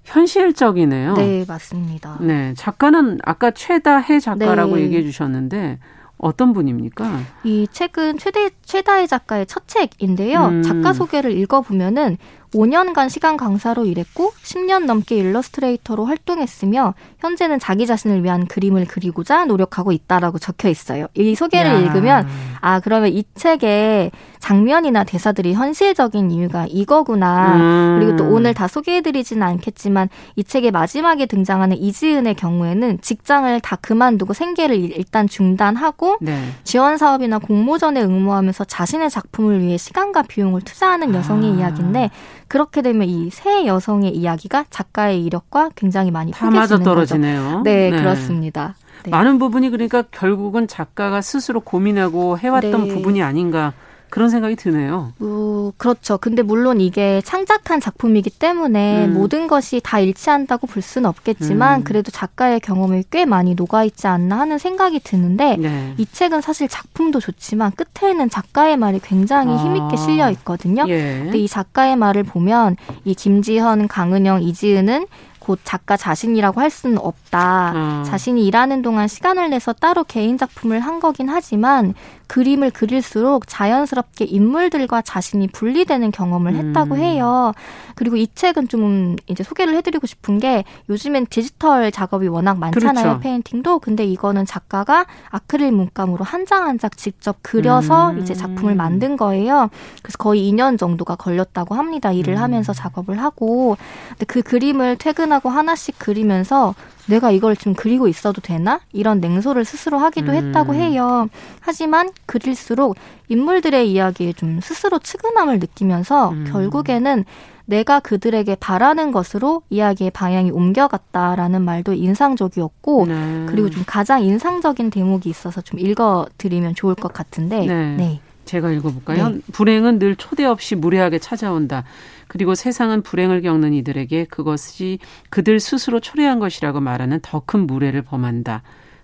[0.04, 1.14] 현실적이네요.
[1.14, 2.16] 네, 맞습니다.
[2.22, 4.82] 네, 작가는 아까 최다해 작가라고 네.
[4.84, 5.78] 얘기해 주셨는데
[6.16, 7.18] 어떤 분입니까?
[7.44, 10.46] 이 책은 최대 최다해 작가의 첫 책인데요.
[10.46, 10.62] 음.
[10.62, 12.16] 작가 소개를 읽어보면은
[12.56, 19.92] 5년간 시간 강사로 일했고 10년 넘게 일러스트레이터로 활동했으며 현재는 자기 자신을 위한 그림을 그리고자 노력하고
[19.92, 21.06] 있다라고 적혀 있어요.
[21.14, 21.78] 이 소개를 야.
[21.78, 22.26] 읽으면
[22.60, 27.56] 아 그러면 이 책의 장면이나 대사들이 현실적인 이유가 이거구나.
[27.56, 27.96] 음.
[27.98, 34.34] 그리고 또 오늘 다 소개해드리지는 않겠지만 이 책의 마지막에 등장하는 이지은의 경우에는 직장을 다 그만두고
[34.34, 36.40] 생계를 일단 중단하고 네.
[36.62, 41.54] 지원 사업이나 공모전에 응모하면서 자신의 작품을 위해 시간과 비용을 투자하는 여성의 아.
[41.56, 42.10] 이야기인데
[42.48, 47.62] 그렇게 되면 이세 여성의 이야기가 작가의 이력과 굉장히 많이 다 맞아 떨어지네요.
[47.64, 48.76] 네, 네, 그렇습니다.
[49.04, 49.10] 네.
[49.10, 52.94] 많은 부분이 그러니까 결국은 작가가 스스로 고민하고 해왔던 네.
[52.94, 53.72] 부분이 아닌가
[54.08, 55.12] 그런 생각이 드네요.
[55.18, 56.18] 어, 그렇죠.
[56.18, 59.14] 근데 물론 이게 창작한 작품이기 때문에 음.
[59.14, 61.84] 모든 것이 다 일치한다고 볼 수는 없겠지만 음.
[61.84, 65.94] 그래도 작가의 경험이 꽤 많이 녹아 있지 않나 하는 생각이 드는데 네.
[65.98, 69.56] 이 책은 사실 작품도 좋지만 끝에는 작가의 말이 굉장히 아.
[69.56, 70.84] 힘 있게 실려 있거든요.
[70.88, 71.20] 예.
[71.24, 75.06] 근데 이 작가의 말을 보면 이 김지현, 강은영, 이지은은
[75.46, 77.72] 곧 작가 자신이라고 할 수는 없다.
[77.76, 78.04] 음.
[78.04, 81.94] 자신이 일하는 동안 시간을 내서 따로 개인 작품을 한 거긴 하지만
[82.26, 86.66] 그림을 그릴수록 자연스럽게 인물들과 자신이 분리되는 경험을 음.
[86.68, 87.52] 했다고 해요.
[87.94, 93.04] 그리고 이 책은 좀 이제 소개를 해드리고 싶은 게 요즘엔 디지털 작업이 워낙 많잖아요.
[93.04, 93.20] 그렇죠.
[93.20, 93.78] 페인팅도.
[93.78, 98.18] 근데 이거는 작가가 아크릴 문감으로 한 장 한 장 직접 그려서 음.
[98.18, 99.70] 이제 작품을 만든 거예요.
[100.02, 102.10] 그래서 거의 2년 정도가 걸렸다고 합니다.
[102.10, 102.42] 일을 음.
[102.42, 103.76] 하면서 작업을 하고.
[104.10, 106.74] 근데 그 그림을 퇴근하 고 하나씩 그리면서
[107.06, 108.80] 내가 이걸 지금 그리고 있어도 되나?
[108.92, 110.36] 이런 냉소를 스스로 하기도 음.
[110.36, 111.28] 했다고 해요.
[111.60, 112.96] 하지만 그릴수록
[113.28, 116.44] 인물들의 이야기에 좀 스스로 측은함을 느끼면서 음.
[116.50, 117.24] 결국에는
[117.66, 123.46] 내가 그들에게 바라는 것으로 이야기의 방향이 옮겨갔다라는 말도 인상적이었고 네.
[123.48, 127.96] 그리고 좀 가장 인상적인 대목이 있어서 좀 읽어드리면 좋을 것 같은데 네.
[127.96, 128.20] 네.
[128.46, 129.28] 제가 읽어볼까요?
[129.28, 129.40] 네.
[129.52, 131.84] 불행은 늘 초대 없이 무례하게 찾아온다.
[132.28, 134.98] 그리고 세상은 불행을 겪는 이들에게 그것이
[135.30, 138.62] 그들 스스로 초래한 것이라고 말하는 더 큰 무례를 범한다.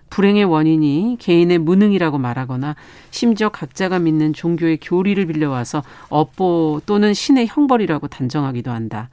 [0.09, 2.75] 불행의 원인이 개인의 무능이라고 말하거나
[3.09, 9.09] 심지어 각자가 믿는 종교의 교리를 빌려와서 업보 또는 신의 형벌이라고 단정하기도 한다.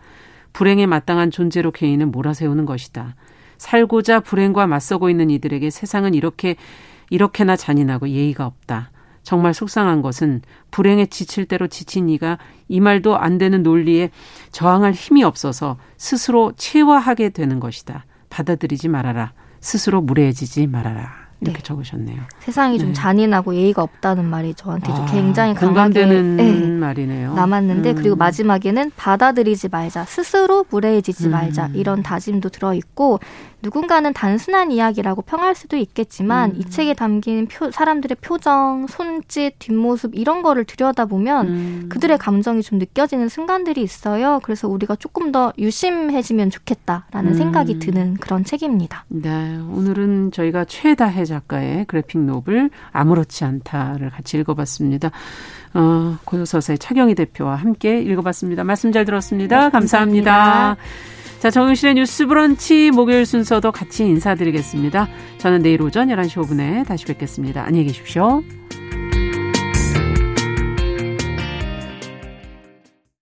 [0.52, 3.14] 불행에 마땅한 존재로 개인을 몰아세우는 것이다.
[3.56, 6.56] 살고자 불행과 맞서고 있는 이들에게 세상은 이렇게
[7.08, 8.90] 이렇게나 잔인하고 예의가 없다.
[9.22, 14.10] 정말 속상한 것은 불행에 지칠 대로 지친 이가 이 말도 안 되는 논리에
[14.52, 18.04] 저항할 힘이 없어서 스스로 체화하게 되는 것이다.
[18.30, 19.32] 받아들이지 말아라.
[19.60, 21.20] 스스로 무례해지지 말아라.
[21.42, 21.62] 이렇게 네.
[21.62, 22.20] 적으셨네요.
[22.40, 22.84] 세상이 네.
[22.84, 26.66] 좀 잔인하고 예의가 없다는 말이 저한테 좀 아, 굉장히 강하게 네.
[26.68, 27.34] 말이네요.
[27.34, 27.94] 남았는데 음.
[27.94, 31.30] 그리고 마지막에는 받아들이지 말자, 스스로 무례해지지 음.
[31.30, 33.20] 말자 이런 다짐도 들어 있고
[33.62, 36.56] 누군가는 단순한 이야기라고 평할 수도 있겠지만 음.
[36.56, 41.86] 이 책에 담긴 표, 사람들의 표정, 손짓, 뒷모습 이런 거를 들여다보면 음.
[41.90, 44.40] 그들의 감정이 좀 느껴지는 순간들이 있어요.
[44.42, 47.34] 그래서 우리가 조금 더 유심해지면 좋겠다라는 음.
[47.34, 49.04] 생각이 드는 그런 책입니다.
[49.08, 55.10] 네, 오늘은 저희가 최다혜 작가의 그래픽 노블 아무렇지 않다를 같이 읽어봤습니다.
[55.74, 58.64] 어, 고요서사의 차경희 대표와 함께 읽어봤습니다.
[58.64, 59.64] 말씀 잘 들었습니다.
[59.64, 60.32] 네, 감사합니다.
[60.32, 60.76] 감사합니다.
[61.38, 65.08] 자, 정영실의 뉴스 브런치 목요일 순서도 같이 인사드리겠습니다.
[65.38, 67.64] 저는 내일 오전 11시 5분에 다시 뵙겠습니다.
[67.64, 68.42] 안녕히 계십시오.